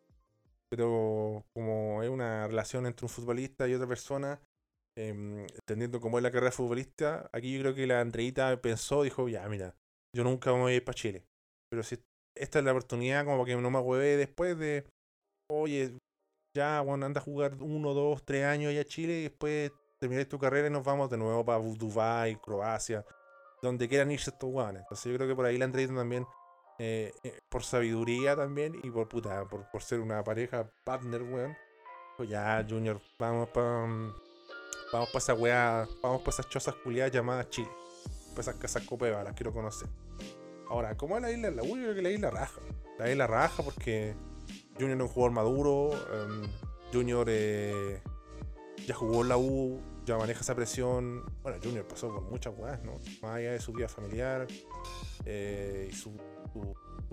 [0.69, 4.41] Pero como es una relación entre un futbolista y otra persona,
[4.97, 9.29] em, entendiendo cómo es la carrera futbolista, aquí yo creo que la Andreita pensó, dijo,
[9.29, 9.75] ya, mira,
[10.15, 11.25] yo nunca voy a ir para Chile.
[11.69, 11.99] Pero si
[12.41, 14.87] esta es la oportunidad como que no me hueve después de,
[15.51, 15.93] oye,
[16.57, 19.71] ya, bueno, anda a jugar uno, dos, tres años allá a Chile y después
[20.01, 23.05] terminar tu carrera y nos vamos de nuevo para Dubái, Croacia,
[23.63, 24.83] donde quieran irse estos guanes.
[24.83, 26.27] Entonces yo creo que por ahí la Andreita también,
[26.79, 31.57] eh, eh, por sabiduría también y por puta, por, ser una pareja partner, weón.
[32.17, 33.87] Pues ya, Junior, vamos para
[34.93, 37.71] vamos pa esa weá, vamos para esas chozas culiadas llamadas Chile.
[38.31, 39.89] Para esas casas copevas, las quiero conocer.
[40.71, 41.51] Ahora, ¿cómo es la isla?
[41.51, 42.61] La U, yo creo que la isla raja.
[42.97, 44.15] La isla raja porque
[44.79, 45.91] Junior es un jugador maduro.
[46.15, 46.49] em,
[46.93, 48.01] Junior eh,
[48.87, 51.25] ya jugó en la U, ya maneja esa presión.
[51.43, 52.99] Bueno, Junior pasó por muchas weas, ¿no?
[53.21, 54.47] Más allá de su vida familiar
[55.25, 56.17] eh, y su,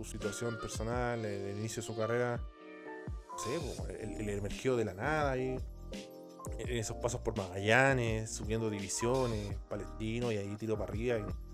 [0.03, 2.39] situación personal, el, el inicio de su carrera.
[3.31, 5.57] No sé, él emergió de la nada ahí.
[6.59, 11.46] En esos pasos por Magallanes, subiendo divisiones, palestino y ahí tiró para arriba y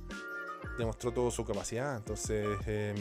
[0.78, 1.96] demostró toda su capacidad.
[1.98, 2.96] Entonces, em,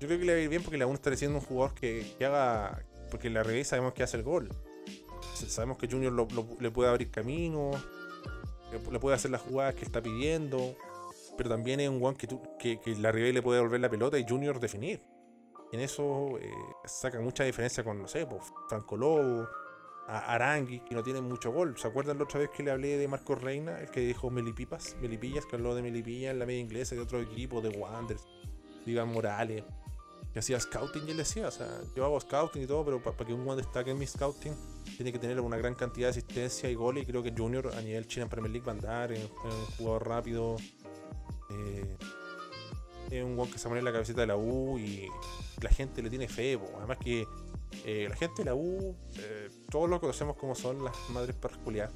[0.00, 1.74] yo creo que le va a ir bien porque la UNO está diciendo un jugador
[1.74, 2.82] que, que haga.
[3.10, 4.48] Porque en la revés sabemos que hace el gol.
[5.34, 6.12] Sabemos que Junior
[6.60, 7.72] le puede abrir camino,
[8.90, 10.76] le, puede hacer las jugadas que está pidiendo.
[11.36, 14.18] Pero también es un guan que, tú- que la revés le puede devolver la pelota
[14.18, 15.02] y Junior definir.
[15.72, 16.50] En eso eh,
[16.84, 19.48] saca mucha diferencia con, no sé, pues, Franco Lobo,
[20.08, 21.76] a Arangui, que no tienen mucho gol.
[21.78, 24.96] ¿Se acuerdan la otra vez que le hablé de Marcos Reina, el que dijo Melipipas,
[25.00, 28.24] Melipillas, que habló de Melipillas en la media inglesa de otro equipo, de Wanderers,
[28.84, 29.64] de Iván Morales,
[30.32, 33.26] que hacía scouting y él decía, o sea, yo hago scouting y todo, pero para
[33.26, 34.54] que un Juan destaque en mi scouting,
[34.96, 37.80] tiene que tener una gran cantidad de asistencia y goles, y creo que Junior a
[37.82, 40.56] nivel China Premier League va a andar, es un jugador rápido,
[41.50, 41.96] eh,
[43.10, 45.06] es un Juan que se pone en la cabecita de la U y
[45.60, 47.26] la gente le tiene fe, además que
[47.84, 51.94] eh, la gente de la U, eh, todos lo conocemos como son las madres parculiadas.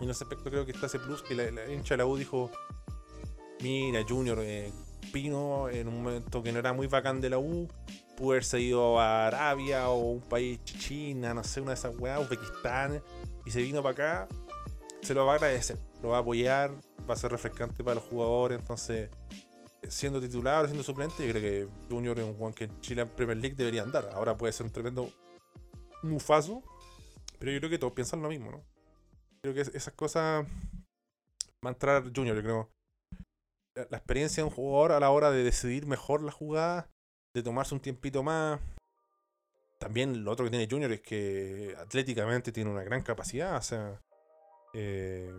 [0.00, 2.16] Y en ese aspecto creo que está ese plus que la, hincha de la U
[2.16, 2.48] dijo,
[3.60, 4.72] mira Junior, eh,
[5.12, 7.68] Pino en un momento que no era muy bacán de la U,
[8.16, 12.20] pudo haberse ido a Arabia o un país China, no sé, una de esas weas,
[12.20, 13.02] Uzbekistán,
[13.44, 14.28] y se vino para acá,
[15.02, 16.70] se lo va a agradecer, lo va a apoyar,
[17.10, 19.10] va a ser refrescante para los jugadores, entonces
[19.88, 23.08] siendo titular siendo suplente, yo creo que Junior es un Juan que en Chile en
[23.08, 24.08] Premier League debería andar.
[24.14, 25.10] Ahora puede ser un tremendo
[26.02, 26.62] mufazo,
[27.42, 28.64] pero yo creo que todos piensan lo mismo, ¿no?
[29.42, 32.70] Creo que es- esas cosas va a entrar Junior, yo creo.
[33.74, 36.88] La, experiencia de un jugador a la hora de decidir mejor la jugada,
[37.34, 38.60] de tomarse un tiempito más.
[39.80, 44.00] También lo otro que tiene Junior es que atléticamente tiene una gran capacidad, o sea,
[44.72, 45.36] eh,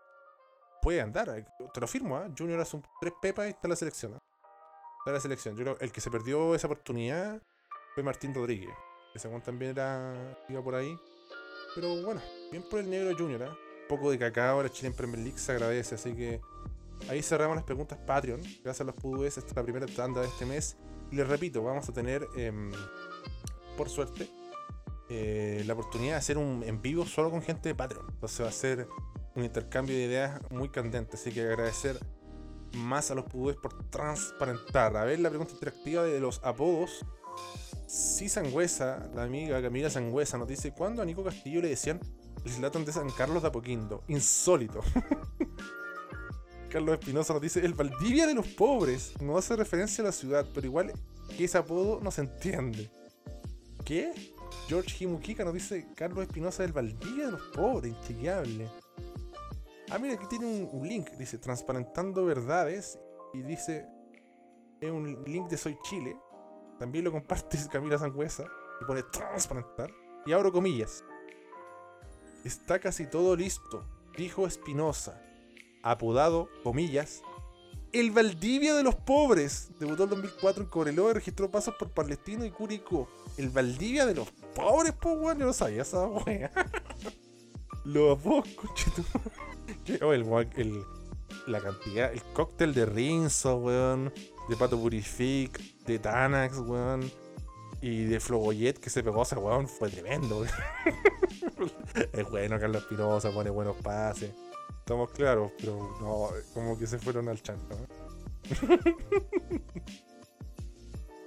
[0.82, 2.28] puede andar, eh, te lo firmo, ¿ah?
[2.38, 4.16] Junior hace un tres pepas y está la selección.
[4.16, 4.24] ¿ah?
[5.00, 5.56] Está la selección.
[5.56, 7.42] Yo creo el que se perdió esa oportunidad
[7.94, 8.76] fue Martín Rodríguez.
[9.14, 11.00] Que según también era, iba por ahí.
[11.76, 12.22] Pero bueno,
[12.52, 13.50] bien por el negro Junior, ¿ah?
[13.50, 16.40] Un poco de cacao, la Chile en Premier League se agradece, así que
[17.10, 18.42] ahí cerramos las preguntas Patreon.
[18.42, 20.78] Gracias a los PUDUs, esta es la primera tanda de este mes.
[21.12, 22.72] Y les repito, vamos a tener, em,
[23.78, 24.30] por suerte,
[25.10, 28.06] eh, la oportunidad de hacer un en vivo solo con gente de Patreon.
[28.10, 28.88] Entonces va a ser
[29.36, 31.18] un intercambio de ideas muy candente.
[31.18, 32.00] Así que agradecer
[32.74, 34.96] más a los PUDUs por transparentar.
[34.98, 37.06] A ver la pregunta interactiva de los apodos.
[37.94, 42.00] Si Sangüesa, la amiga Camila Sangüesa, nos dice: ¿Cuándo a Nico Castillo le decían
[42.44, 44.04] el Zlatan de San Carlos de Apoquindo?
[44.08, 44.80] Insólito.
[46.72, 49.14] Carlos Espinosa nos dice: El Valdivia de los pobres.
[49.22, 50.92] No hace referencia a la ciudad, pero igual
[51.38, 52.90] que ese apodo no se entiende.
[53.86, 54.34] ¿Qué?
[54.68, 57.94] George Himukica nos dice: Carlos Espinosa del Valdivia de los pobres.
[57.94, 58.72] Inchequeable.
[59.92, 61.12] Ah, mira, aquí tiene un, un link.
[61.12, 62.98] Dice: Transparentando verdades.
[63.36, 63.86] Y dice:
[64.82, 66.16] Es un link de Soy Chile.
[66.80, 68.46] También lo comparte Camila Sangüesa.
[68.82, 69.92] Y pone transparentar.
[70.26, 71.04] Y abro comillas.
[72.44, 73.86] Está casi todo listo,
[74.18, 75.22] dijo Espinosa.
[75.82, 77.22] Apodado, comillas,
[77.94, 79.70] el Valdivia de los pobres.
[79.80, 83.08] Debutó en 2004 en Cobreloa y registró pasos por Palestino y Curicó.
[83.38, 85.40] El Valdivia de los pobres, pues, weón.
[85.40, 86.52] Yo no sabía esa wea.
[87.86, 89.04] Los apodos, conchito.
[90.02, 90.24] Oh, el,
[90.58, 90.84] el-
[91.48, 94.14] la cantidad, el cóctel de Rinzo, weón.
[94.50, 97.10] De Pato Purific, de Tanax, weón.
[97.82, 100.46] Y de Flogoyet que se pegó a ese weón fue tremendo.
[102.14, 104.32] es bueno, Carlos Espinosa pone buenos pases.
[104.80, 107.78] Estamos claros, pero no, como que se fueron al chanto.
[107.78, 107.88] ¿no?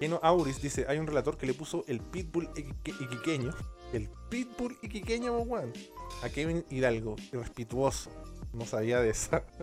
[0.01, 3.55] Keno Auris dice, hay un relator que le puso el pitbull iquique- iquiqueño.
[3.95, 5.73] El pitbull iquiqueño, weón.
[6.23, 8.11] A Kevin Hidalgo, irrespetuoso.
[8.53, 9.43] No sabía de esa.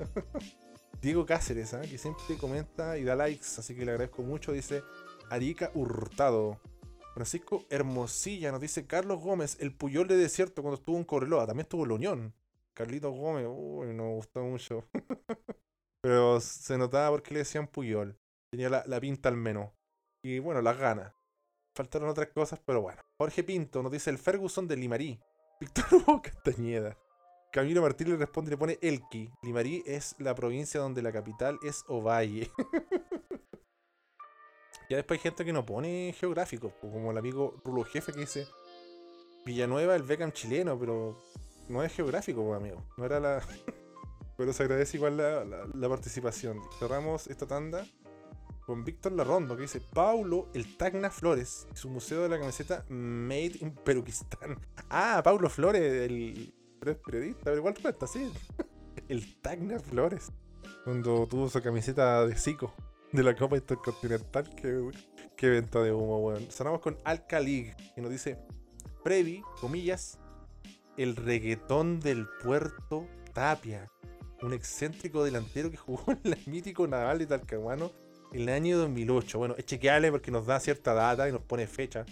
[1.03, 1.81] Diego Cáceres, ¿ah?
[1.81, 4.53] que siempre comenta y da likes, así que le agradezco mucho.
[4.53, 4.83] Dice
[5.29, 6.61] Arica Hurtado.
[7.13, 11.45] Francisco Hermosilla nos dice Carlos Gómez, el Puyol de desierto cuando estuvo en Cobreloa.
[11.45, 12.33] También estuvo en la Unión.
[12.73, 14.87] Carlitos Gómez, uy, no me gustó mucho.
[16.01, 18.17] Pero se notaba porque le decían Puyol.
[18.49, 19.71] Tenía la, la pinta al menos.
[20.23, 21.13] Y bueno, las ganas.
[21.75, 23.01] Faltaron otras cosas, pero bueno.
[23.17, 25.19] Jorge Pinto nos dice el Ferguson de Limarí.
[25.59, 26.97] Víctor Hugo Castañeda.
[27.53, 29.29] Camilo Martínez le responde y le pone Elqui.
[29.43, 32.49] Limarí es la provincia donde la capital es Ovalle.
[34.89, 38.47] ya después hay gente que no pone geográficos, como el amigo Rulo Jefe que dice
[39.45, 41.21] Villanueva, el Beckham chileno, pero
[41.69, 42.83] no es geográfico, amigo.
[42.97, 43.43] No era la.
[44.35, 46.59] pero se agradece igual la, la- participación.
[46.79, 47.85] Cerramos esta tanda
[48.65, 52.83] con Víctor Larrondo que dice Paulo el Tacna Flores y su museo de la camiseta
[52.89, 54.59] Made in Perukistán.
[54.89, 56.51] Ah, Paulo Flores, el
[56.83, 58.29] pero es periodista, pero igual cuenta, sí.
[59.07, 60.31] El Tacna Flores.
[60.83, 62.73] Cuando tuvo su camiseta de Zico
[63.13, 64.49] de la Copa Intercontinental.
[64.55, 64.91] Qué,
[65.37, 66.51] qué venta de humo, weón.
[66.51, 68.37] Sonamos con Alca League, que nos dice
[69.01, 70.19] Previ, comillas,
[70.97, 73.89] el reggaetón del puerto Tapia.
[74.41, 77.91] Un excéntrico delantero que jugó en el mítico Naval de Talcahuano
[78.33, 79.37] en el año 2008.
[79.37, 82.05] Bueno, es chequeable porque nos da cierta data y nos pone fecha.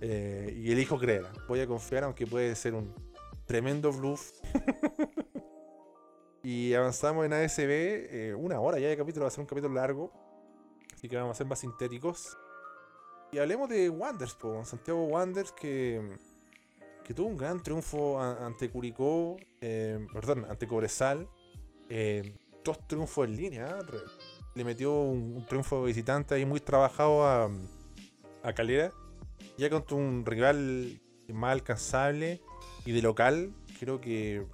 [0.00, 1.26] Eh, y elijo creer.
[1.48, 3.05] Voy a confiar, aunque puede ser un
[3.46, 4.32] tremendo bluff.
[6.42, 7.60] y avanzamos en ASB.
[7.70, 10.12] eh, una hora ya de capítulo, va a ser un capítulo largo.
[10.94, 12.36] Así que vamos a ser más sintéticos.
[13.32, 16.16] Y hablemos de Wanders, po, Santiago Wanders que,
[17.04, 21.28] que tuvo un gran triunfo ante Curicó, eh, perdón, ante Cobresal.
[21.88, 22.34] eh,
[22.64, 23.78] dos triunfos en línea.
[24.54, 27.50] Le metió un, un triunfo visitante ahí muy trabajado a,
[28.42, 28.92] a Calera.
[29.58, 32.40] Ya contra un rival más alcanzable
[32.86, 34.46] y de local, creo que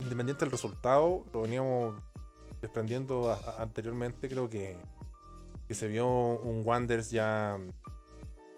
[0.00, 1.94] independiente del resultado, lo veníamos
[2.60, 4.76] desprendiendo anteriormente, creo que,
[5.70, 7.58] se vio un Wanderers ya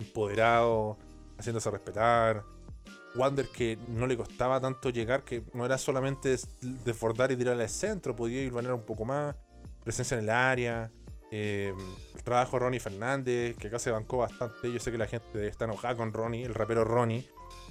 [0.01, 0.99] empoderado,
[1.39, 2.45] haciéndose respetar.
[3.17, 6.47] Wander que no le costaba tanto llegar, que no era solamente des-
[6.85, 9.35] desbordar y tirar al centro, podía ir un poco más,
[9.83, 10.91] presencia en el área,
[11.31, 11.75] eh,
[12.15, 14.71] el trabajo de Ronnie Fernández, que acá se bancó bastante.
[14.71, 17.27] Yo sé que la gente está enojada con Ronnie, el rapero Ronnie,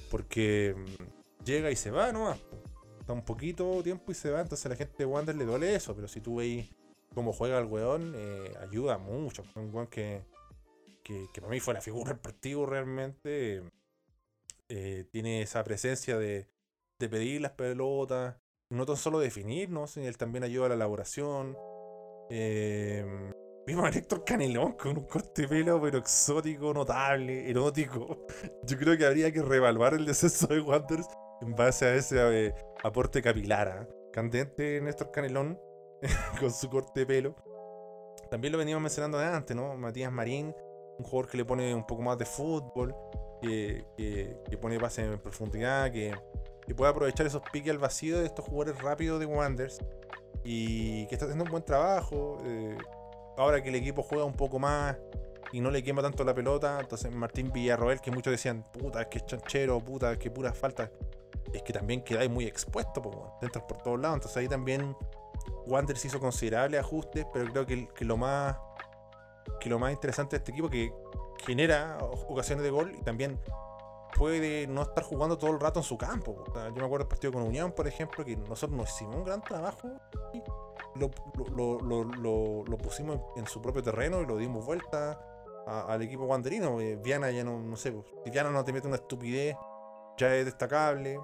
[0.09, 1.16] porque mm,
[1.47, 2.39] llega y se va nomás.
[2.99, 5.73] Está un poquito tiempo y se va, entonces a la gente de Wander le duele
[5.73, 6.69] eso, pero si tú veis
[7.15, 9.43] cómo juega el weón, eh, ayuda mucho.
[9.55, 10.23] Un weón que,
[11.03, 13.63] que, para mí fue la figura del partido realmente.
[14.69, 16.49] eh, tiene esa presencia de,
[16.99, 18.35] de pedir las pelotas,
[18.69, 19.87] no tan solo definir, ¿no?
[19.87, 21.57] sino él también ayuda a la elaboración.
[22.29, 23.31] Eh,
[23.65, 28.27] vimos a Héctor Canelón con un corte de pelo, pero exótico, notable, erótico.
[28.63, 31.07] Yo creo que habría que reevaluar el descenso de Wanderers
[31.41, 33.67] en base a ese eh, aporte capilar.
[33.67, 33.88] ¿ah?
[34.11, 35.59] Candente Néstor Canelón
[36.39, 37.35] con su corte de pelo.
[38.29, 39.75] También lo veníamos mencionando de antes, ¿no?
[39.77, 40.53] Matías Marín,
[40.97, 42.93] un jugador que le pone un poco más de fútbol,
[43.41, 43.85] que,
[44.59, 46.13] pone pase en profundidad, que,
[46.65, 49.79] que puede aprovechar esos piques al vacío de estos jugadores rápidos de Wanderers
[50.43, 52.39] y que está haciendo un buen trabajo.
[52.43, 52.77] eh,
[53.38, 54.97] ahora que el equipo juega un poco más
[55.51, 59.07] y no le quema tanto la pelota, entonces Martín Villarroel, que muchos decían, puta, es
[59.07, 60.91] que es chanchero, puta, es que pura falta,
[61.53, 64.95] es que también quedáis muy expuesto, pues, entras por todos lados, entonces ahí también
[65.67, 68.57] Wanderers hizo considerables ajustes, pero creo que, que lo más
[69.61, 70.93] que lo más interesante de este equipo que
[71.45, 73.39] genera ocasiones de gol y también
[74.17, 76.43] puede no estar jugando todo el rato en su campo.
[76.53, 79.41] Yo me acuerdo del partido con Unión, por ejemplo, que nosotros nos hicimos un gran
[79.41, 79.89] trabajo
[80.33, 80.41] y
[80.99, 81.09] lo,
[81.55, 85.19] lo- lo- lo- pusimos en su propio terreno y lo dimos vuelta
[85.65, 86.79] al equipo wanderino.
[86.81, 87.93] Eh, Viana ya no, no sé,
[88.23, 89.55] si Viana no te mete una estupidez,
[90.17, 91.19] ya es destacable.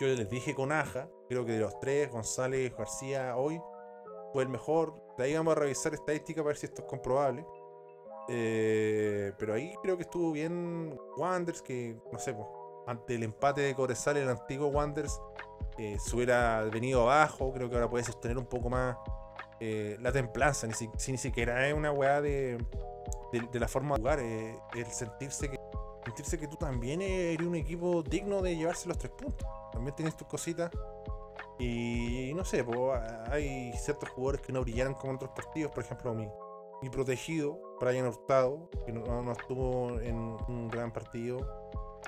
[0.00, 3.60] Yo les dije con Aja, creo que de los tres, González, García, hoy
[4.32, 4.94] fue el mejor.
[5.18, 7.44] De ahí vamos a revisar estadística para ver si esto es comprobable.
[8.28, 12.34] Eh, pero ahí creo que estuvo bien Wanders, que no sé,
[12.86, 15.20] ante el empate de Cobresal, el antiguo Wanders
[15.78, 17.52] eh, se hubiera venido abajo.
[17.52, 18.96] Creo que ahora puede sostener un poco más
[19.60, 20.66] eh, la templanza.
[20.66, 22.56] Ni, si- si ni siquiera es una weá de,
[23.32, 25.60] de, de la forma de jugar, eh, el sentirse que,
[26.04, 29.46] sentirse que tú también eres un equipo digno de llevarse los tres puntos.
[29.72, 30.70] También tienes tus cositas.
[31.58, 32.64] Y no sé,
[33.30, 35.70] hay ciertos jugadores que no brillaron como en otros partidos.
[35.72, 36.28] Por ejemplo, mi,
[36.82, 37.58] y protegido.
[37.80, 41.38] Brian Hurtado, que no, no estuvo en un gran partido.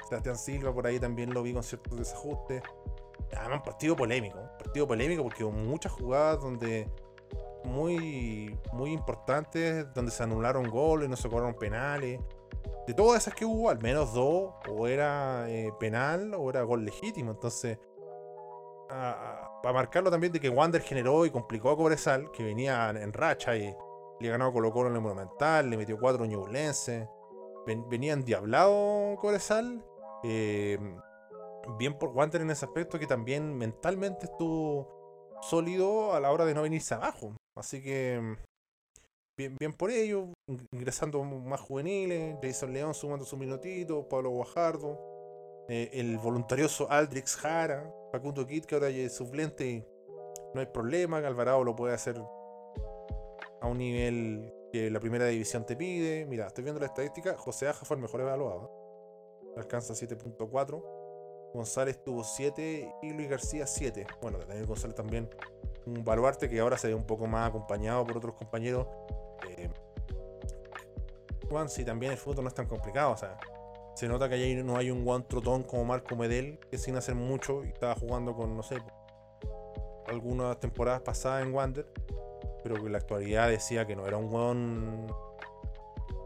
[0.09, 2.62] Sebastián Silva por ahí también lo vi con ciertos desajustes.
[3.36, 4.38] Además, un partido polémico.
[4.38, 6.88] Un partido polémico porque hubo muchas jugadas donde
[7.64, 12.20] muy, muy importantes, donde se anularon goles, no se cobraron penales.
[12.87, 16.85] De todas esas que hubo, al menos dos, o era eh, penal o era gol
[16.85, 17.31] legítimo.
[17.31, 17.79] Entonces,
[18.89, 23.57] para marcarlo también de que Wander generó y complicó a Cobresal, que venía en racha
[23.57, 23.75] y
[24.21, 27.09] le ganó a Colo Colo en el Monumental, le metió cuatro ñublenses.
[27.67, 29.85] Ven, venía endiablado Cobresal.
[30.25, 30.79] Eh,
[31.79, 36.55] bien por Wander en ese aspecto que también mentalmente estuvo sólido a la hora de
[36.55, 37.35] no venirse abajo.
[37.55, 38.37] Así que
[39.49, 40.28] bien, por ello,
[40.72, 44.99] ingresando más juveniles, Jason León sumando su minutito, Pablo Guajardo,
[45.68, 49.86] eh, el voluntarioso Aldrix Jara, Facundo Kit que ahora es suplente,
[50.55, 52.20] no hay problema, Alvarado lo puede hacer
[53.61, 56.26] a un nivel que la primera división te pide.
[56.26, 58.70] Mira, estoy viendo la estadística, José Aja fue el mejor evaluado,
[59.57, 60.82] alcanza 7.4.
[61.55, 64.07] González tuvo 7 y Luis García 7.
[64.22, 65.28] Bueno, Daniel González también
[65.86, 68.86] un baluarte que ahora se ve un poco más acompañado por otros compañeros.
[69.49, 69.70] Eh,
[71.68, 73.38] si también el fútbol no es tan complicado, o sea,
[73.95, 77.14] se nota que ahí no hay un Juan trotón como Marco Medel, que sin hacer
[77.14, 78.78] mucho y estaba jugando con, no sé,
[80.07, 81.86] algunas temporadas pasadas en Wander,
[82.62, 85.07] pero que en la actualidad decía que no era un Juan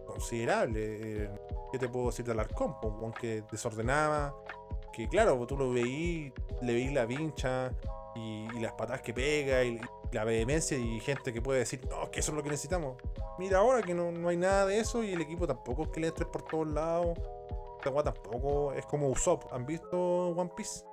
[0.07, 1.25] considerable.
[1.25, 1.31] Eh,
[1.73, 2.77] ¿Qué te puedo decir de Alarcón?
[2.83, 4.35] Un Juan que desordenaba,
[4.93, 7.73] que claro, tú lo veí, le veí la pincha,
[8.17, 9.81] y, las patadas que pega y,
[10.17, 12.97] la vehemencia y gente que puede decir, no, que eso es lo que necesitamos.
[13.39, 16.09] Mira ahora que no, hay nada de eso y el equipo tampoco es que le
[16.09, 17.19] entre por todos lados.
[17.85, 19.53] Esta tampoco es como Usopp.
[19.53, 20.85] ¿Han visto One Piece?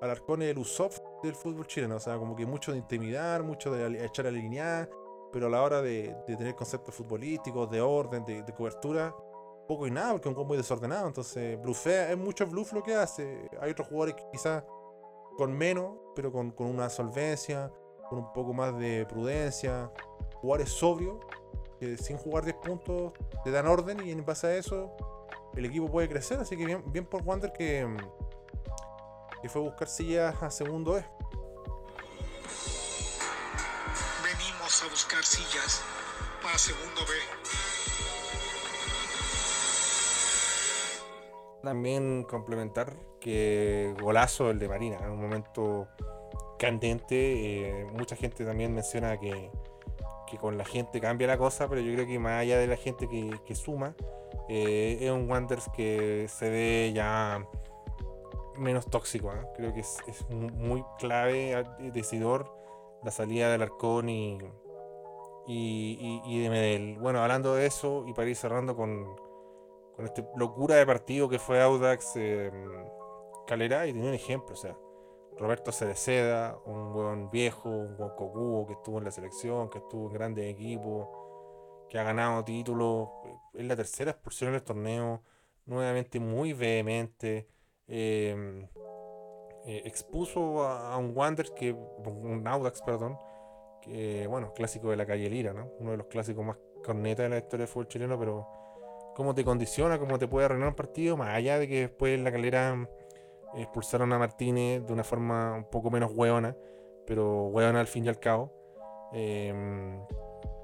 [0.00, 1.96] Alarcón es el Usopp del fútbol chileno.
[1.96, 4.88] O sea, como que mucho de intimidar, mucho de echar a la línea,
[5.30, 9.14] pero a la hora de, tener conceptos futbolísticos, de orden, de, cobertura,
[9.68, 11.06] poco y nada, porque es un combo muy desordenado.
[11.06, 13.48] Entonces, bluffea, es mucho bluff lo que hace.
[13.60, 14.64] Hay otros jugadores que quizás
[15.36, 17.70] con menos, pero con, una solvencia,
[18.12, 19.90] con un poco más de prudencia.
[20.34, 21.18] Jugar es sobrio,
[21.80, 24.94] que sin jugar 10 puntos te dan orden y en base a eso
[25.56, 26.38] el equipo puede crecer.
[26.38, 27.88] Así que bien, bien por Wander que,
[29.40, 31.06] que fue a buscar sillas a segundo E.
[34.22, 35.80] Venimos a buscar sillas
[36.42, 37.14] para segundo B.
[41.62, 45.88] También complementar que golazo el de Marina, en un momento
[46.62, 47.80] candente.
[47.80, 49.50] Eh, mucha gente también menciona que,
[50.40, 53.06] con la gente cambia la cosa, pero yo creo que más allá de la gente
[53.08, 53.94] que, suma,
[54.48, 57.46] eh, es un Wanderers que se ve ya
[58.56, 59.30] menos tóxico.
[59.30, 59.46] ¿ah?
[59.56, 59.98] Creo que es,
[60.30, 62.50] muy clave, ah, decidor,
[63.02, 64.38] la salida del Arcón y,
[65.46, 66.98] y, de Medel.
[66.98, 69.04] Bueno, hablando de eso, y para ir cerrando con,
[69.96, 72.14] con esta locura de partido que fue Audax
[73.46, 74.74] Calera y tenía un ejemplo, o sea,
[75.38, 80.08] Roberto Cereceda, un buen viejo, un buen cocubo que estuvo en la selección, que estuvo
[80.08, 81.08] en grandes equipos,
[81.88, 83.08] que ha ganado títulos,
[83.54, 85.22] es la tercera expulsión en el torneo,
[85.66, 87.48] nuevamente muy vehemente,
[87.86, 88.66] em,
[89.64, 93.18] eh, expuso a, un Wander que, un Audax, perdón,
[93.80, 95.70] que bueno, clásico de la calle Lira, ¿no?
[95.78, 98.48] Uno de los clásicos más cornetas de la historia del fútbol chileno, pero
[99.14, 102.24] cómo te condiciona, cómo te puede arruinar un partido, más allá de que después en
[102.24, 102.88] la calera
[103.54, 106.56] expulsaron a Martínez de una forma un poco menos hueona,
[107.06, 108.52] pero hueona al fin y al cabo.
[109.12, 109.52] Eh,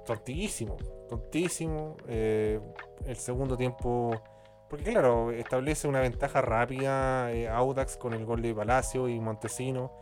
[0.06, 0.76] tontísimo,
[1.08, 1.96] tontísimo.
[2.08, 2.60] Eh,
[3.06, 4.20] el segundo tiempo,
[4.68, 9.92] porque claro, establece una ventaja rápida eh, Audax con el gol de Palacio y Montesino.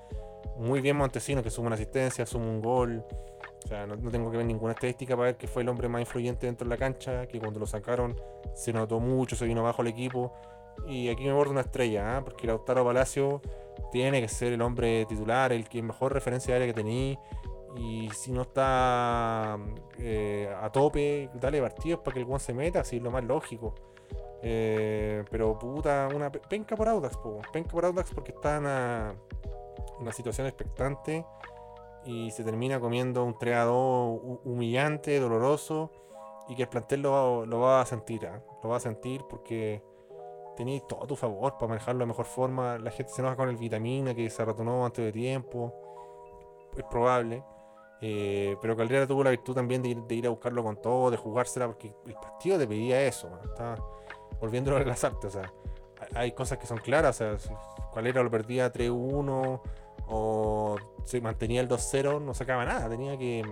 [0.59, 3.05] Muy bien Montesino que suma una asistencia, suma un gol.
[3.65, 6.01] O sea, no, tengo que ver ninguna estadística para ver que fue el hombre más
[6.01, 8.15] influyente dentro de la cancha, que cuando lo sacaron
[8.55, 10.33] se notó mucho, se vino abajo el equipo.
[10.87, 12.23] Y aquí me bordo una estrella, ¿eh?
[12.23, 13.41] porque Lautaro Palacio
[13.91, 17.19] tiene que ser el hombre titular, el que mejor referencia de área que tenía.
[17.77, 19.59] Y si no está
[19.99, 23.25] eh, a tope, dale partidos para que el Juan se meta, así es lo más
[23.25, 23.75] lógico.
[24.43, 27.19] Eh, pero puta, una penca por Audax,
[27.53, 28.67] penca por Audax porque está en
[30.01, 31.25] una situación expectante
[32.07, 33.67] y se termina comiendo un 3
[34.45, 35.91] humillante, doloroso
[36.49, 38.41] y que el plantel lo, va a sentir, ¿ah?
[38.63, 39.83] lo va a sentir porque
[40.57, 42.79] tenéis todo a tu favor para manejarlo de mejor forma.
[42.79, 45.73] La gente se enoja con el vitamina que se retornó antes de tiempo,
[46.77, 47.45] es probable.
[48.01, 51.67] Eh, pero Caldera tuvo la virtud también de ir, a buscarlo con todo, de jugársela,
[51.67, 53.29] porque el partido te pedía eso.
[53.45, 53.77] Está
[54.41, 55.37] volviéndolo a las artes.
[55.37, 55.53] O sea,
[56.15, 57.21] hay cosas que son claras.
[57.21, 57.59] O sea,
[57.95, 59.61] Caldera lo perdía 3-1
[60.09, 63.45] o se mantenía el 2-0, no sacaba nada, tenía que,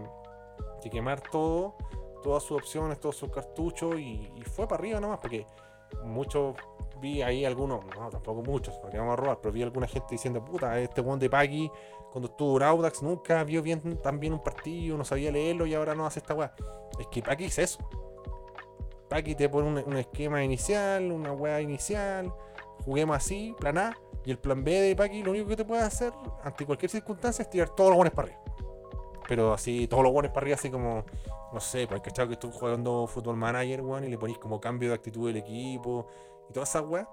[0.91, 1.75] quemar todo,
[2.23, 5.47] todas sus opciones, todos sus cartuchos y fue para arriba nomás, porque
[6.05, 6.55] muchos
[7.05, 10.43] vi ahí algunos, no, tampoco muchos, porque vamos a robar, pero vi alguna gente diciendo,
[10.43, 11.71] puta, este one de Paki,
[12.11, 15.95] cuando estuvo en Audax, nunca vio bien también un partido, no sabía leerlo y ahora
[15.95, 16.55] no hace esta weá.
[16.99, 17.79] Es que Paki es eso.
[19.11, 22.33] Paki te pone un, esquema inicial, una weá inicial,
[22.85, 25.83] juguemos así, plan A, y el plan B de Paki lo único que te puede
[25.83, 26.11] hacer
[26.43, 28.43] ante cualquier circunstancia es tirar todos los buenos para arriba.
[29.29, 31.05] Pero así, todos los buenos para arriba, así como,
[31.53, 34.89] no sé, pues cachado que estuve jugando Fútbol Manager, weón, y le ponís como cambio
[34.89, 36.07] de actitud del equipo
[36.49, 37.09] y todas esas weas.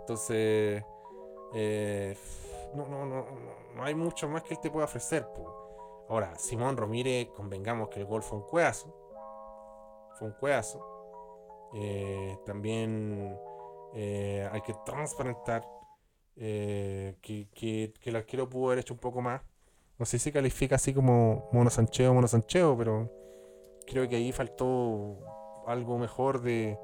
[0.00, 0.82] Entonces,
[1.54, 2.16] eh,
[2.74, 3.26] no, no, no,
[3.74, 5.26] no hay mucho más que él te pueda ofrecer.
[6.08, 8.94] Ahora, Simón Romírez, convengamos que el gol fue un cueazo.
[10.18, 11.70] Fue un cueazo.
[11.74, 13.38] Eh, también
[13.94, 15.64] eh, hay que transparentar
[16.36, 19.42] que, que, que el arquero pudo haber hecho un poco más.
[19.98, 23.10] No sé si califica así como monosancheo, monosancheo, pero
[23.86, 25.18] creo que ahí faltó
[25.66, 26.78] algo mejor de,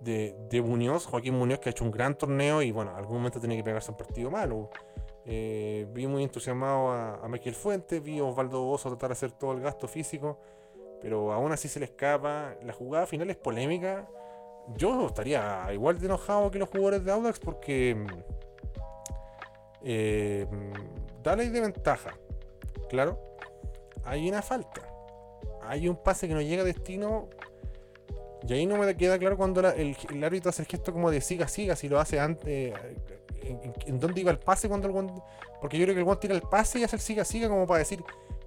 [0.00, 3.18] de, de Muñoz, Joaquín Muñoz, que ha hecho un gran torneo y bueno, en algún
[3.18, 4.70] momento tiene que pegarse un partido malo.
[5.26, 9.32] Eh, vi muy entusiasmado a, a Michael Fuentes, vi a Osvaldo Bozo tratar de hacer
[9.32, 10.38] todo el gasto físico,
[11.00, 12.54] pero aún así se le escapa.
[12.62, 14.08] La jugada final es polémica.
[14.76, 17.96] Yo estaría igual de enojado que los jugadores de Audax porque
[19.82, 20.46] eh,
[21.22, 22.14] dale de ventaja.
[22.88, 23.18] Claro,
[24.04, 24.82] hay una falta.
[25.62, 27.28] Hay un pase que no llega a destino.
[28.48, 31.46] Y ahí no me queda claro cuando el, árbitro hace el gesto como de siga,
[31.48, 32.74] siga, si lo hace antes.
[33.42, 35.22] En, en- dónde iba el pase cuando el guan-
[35.60, 37.66] Porque yo creo que el guan tira el pase y hace el siga, siga como
[37.66, 38.02] para decir,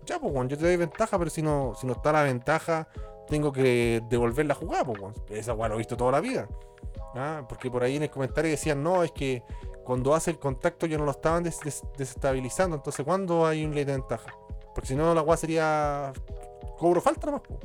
[0.06, 2.88] ya, pues, guan, yo te doy ventaja, pero si no, si no está la ventaja,
[3.28, 5.14] tengo que devolver la jugada, pues, guan.
[5.30, 6.48] Esa guan lo he visto toda la vida.
[7.16, 9.44] Ah, Porque por ahí en el comentario decían, no, es que
[9.84, 13.74] cuando hace el contacto ya no lo estaban des- des- desestabilizando, entonces ¿cuándo hay un
[13.76, 14.34] ley de ventaja?
[14.74, 16.12] Porque si no, la guay sería
[16.78, 17.42] cobro falta nomás.
[17.42, 17.60] po.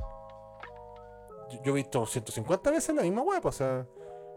[1.64, 3.86] Yo, he visto 150 veces la misma guay, o sea,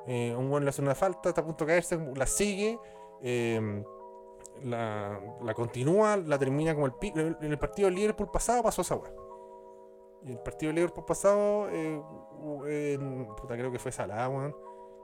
[0.07, 2.79] eh, un buen le hace una falta, está a punto de caerse, la sigue,
[3.21, 3.83] eh,
[4.63, 7.19] la, la continúa, la termina como el pico.
[7.19, 9.11] En el partido del Liverpool pasado pasó esa weá.
[10.25, 11.99] El partido del Liverpool pasado, eh,
[13.37, 14.55] puta, creo que fue Salah, weón.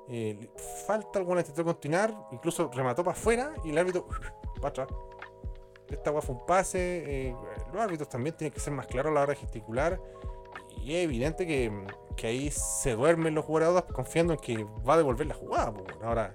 [0.09, 0.49] Eh,
[0.85, 4.07] falta alguna intentó continuar, incluso remató para afuera y el árbitro
[4.61, 4.87] para atrás.
[5.89, 7.27] Esta weá fue un pase.
[7.29, 7.35] eh,
[7.73, 9.99] los árbitros también tienen que ser más claros a la hora de gesticular.
[10.87, 11.69] Y es evidente que,
[12.23, 15.73] ahí se duermen los jugadores confiando en que va a devolver la jugada.
[16.01, 16.33] Ahora,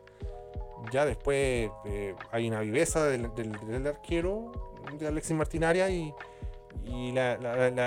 [0.91, 4.53] ya después eh, hay una viveza del, del- arquero
[4.99, 6.15] de Alexis Martinaria y,
[6.85, 7.39] y la,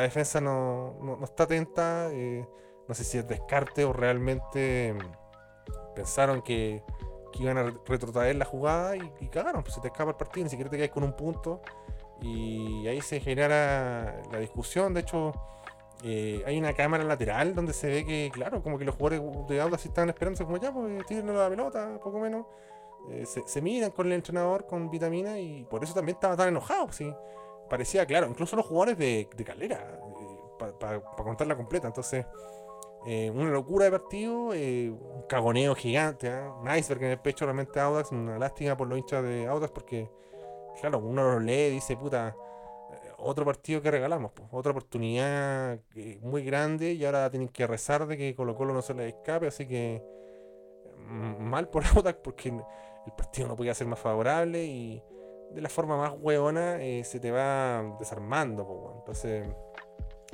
[0.02, 2.10] defensa no, no- está atenta.
[2.12, 2.48] eh,
[2.88, 4.96] no sé si es descarte o realmente
[5.96, 6.82] pensaron que,
[7.38, 9.62] iban a re- retrotraer la jugada y, y cagaron.
[9.62, 11.62] Pues se te escapa el partido, ni siquiera te quedas con un punto.
[12.22, 14.96] Y ahí se genera la discusión.
[14.96, 15.32] De hecho,
[16.04, 19.62] eh, hay una cámara lateral donde se ve que, claro, como que los jugadores de
[19.62, 22.46] Audax están esperando, como ya, pues tírenle la pelota, poco menos.
[23.10, 26.92] Eh, se, miran con el entrenador, con vitamina, y por eso también estaba tan enojado.
[26.92, 27.14] ¿sí?
[27.70, 30.00] Parecía, claro, incluso los jugadores de, de Calera,
[30.80, 31.88] para contarla completa.
[31.88, 32.26] Entonces,
[33.08, 36.52] eh, una locura de partido, eh, un cagoneo gigante, ¿ah?
[36.60, 40.10] un iceberg en el pecho realmente Audax, una lástima por los hinchas de Audax, porque,
[40.82, 42.34] claro, uno lo lee y dice, puta, eh,
[43.18, 48.06] otro partido que regalamos, po, otra oportunidad eh, muy grande y ahora tienen que rezar
[48.08, 50.02] de que Colo Colo no se les escape, así que
[50.98, 55.02] mm, mal por Audax porque el partido no podía ser más favorable y
[55.52, 59.48] de la forma más hueona eh, se te va desarmando, entonces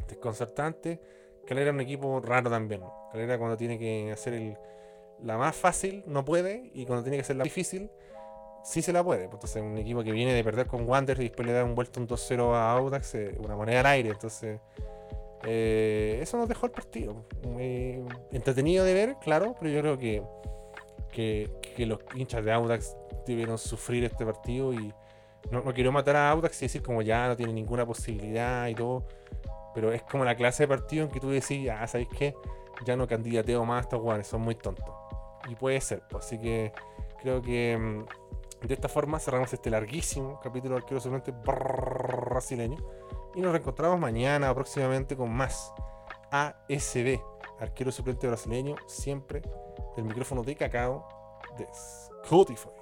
[0.07, 0.99] desconcertante.
[1.45, 2.81] Calera es un equipo raro también.
[3.11, 4.57] Calera cuando tiene que hacer el,
[5.21, 7.89] la más fácil no puede y cuando tiene que hacer la difícil
[8.63, 9.25] sí se la puede.
[9.25, 11.99] Entonces un equipo que viene de perder con Wander y después le da un vuelto
[11.99, 14.09] un 2-0 a Audax, eh, una moneda al aire.
[14.09, 14.59] Entonces
[15.43, 17.25] eh, eso nos dejó el partido.
[18.31, 20.23] Entretenido de ver, claro, pero yo creo que,
[21.11, 24.93] que, que los hinchas de Audax debieron sufrir este partido y
[25.49, 28.75] no, no quiero matar a Audax y decir como ya no tiene ninguna posibilidad y
[28.75, 29.05] todo.
[29.73, 32.35] Pero es como la clase de partido en que tú decís, ah, ¿sabéis qué?
[32.85, 34.93] Ya no candidateo más a estos jugadores, son muy tontos.
[35.49, 36.73] Y puede ser, pues, así que
[37.21, 38.05] creo que mm,
[38.67, 42.77] de esta forma cerramos este larguísimo capítulo del arquero suplente brasileño.
[43.35, 45.73] Y nos reencontramos mañana próximamente con más
[46.31, 47.19] ASB,
[47.59, 49.41] arquero suplente brasileño, siempre
[49.95, 51.07] del micrófono de cacao
[51.57, 51.67] de
[52.23, 52.80] Spotify.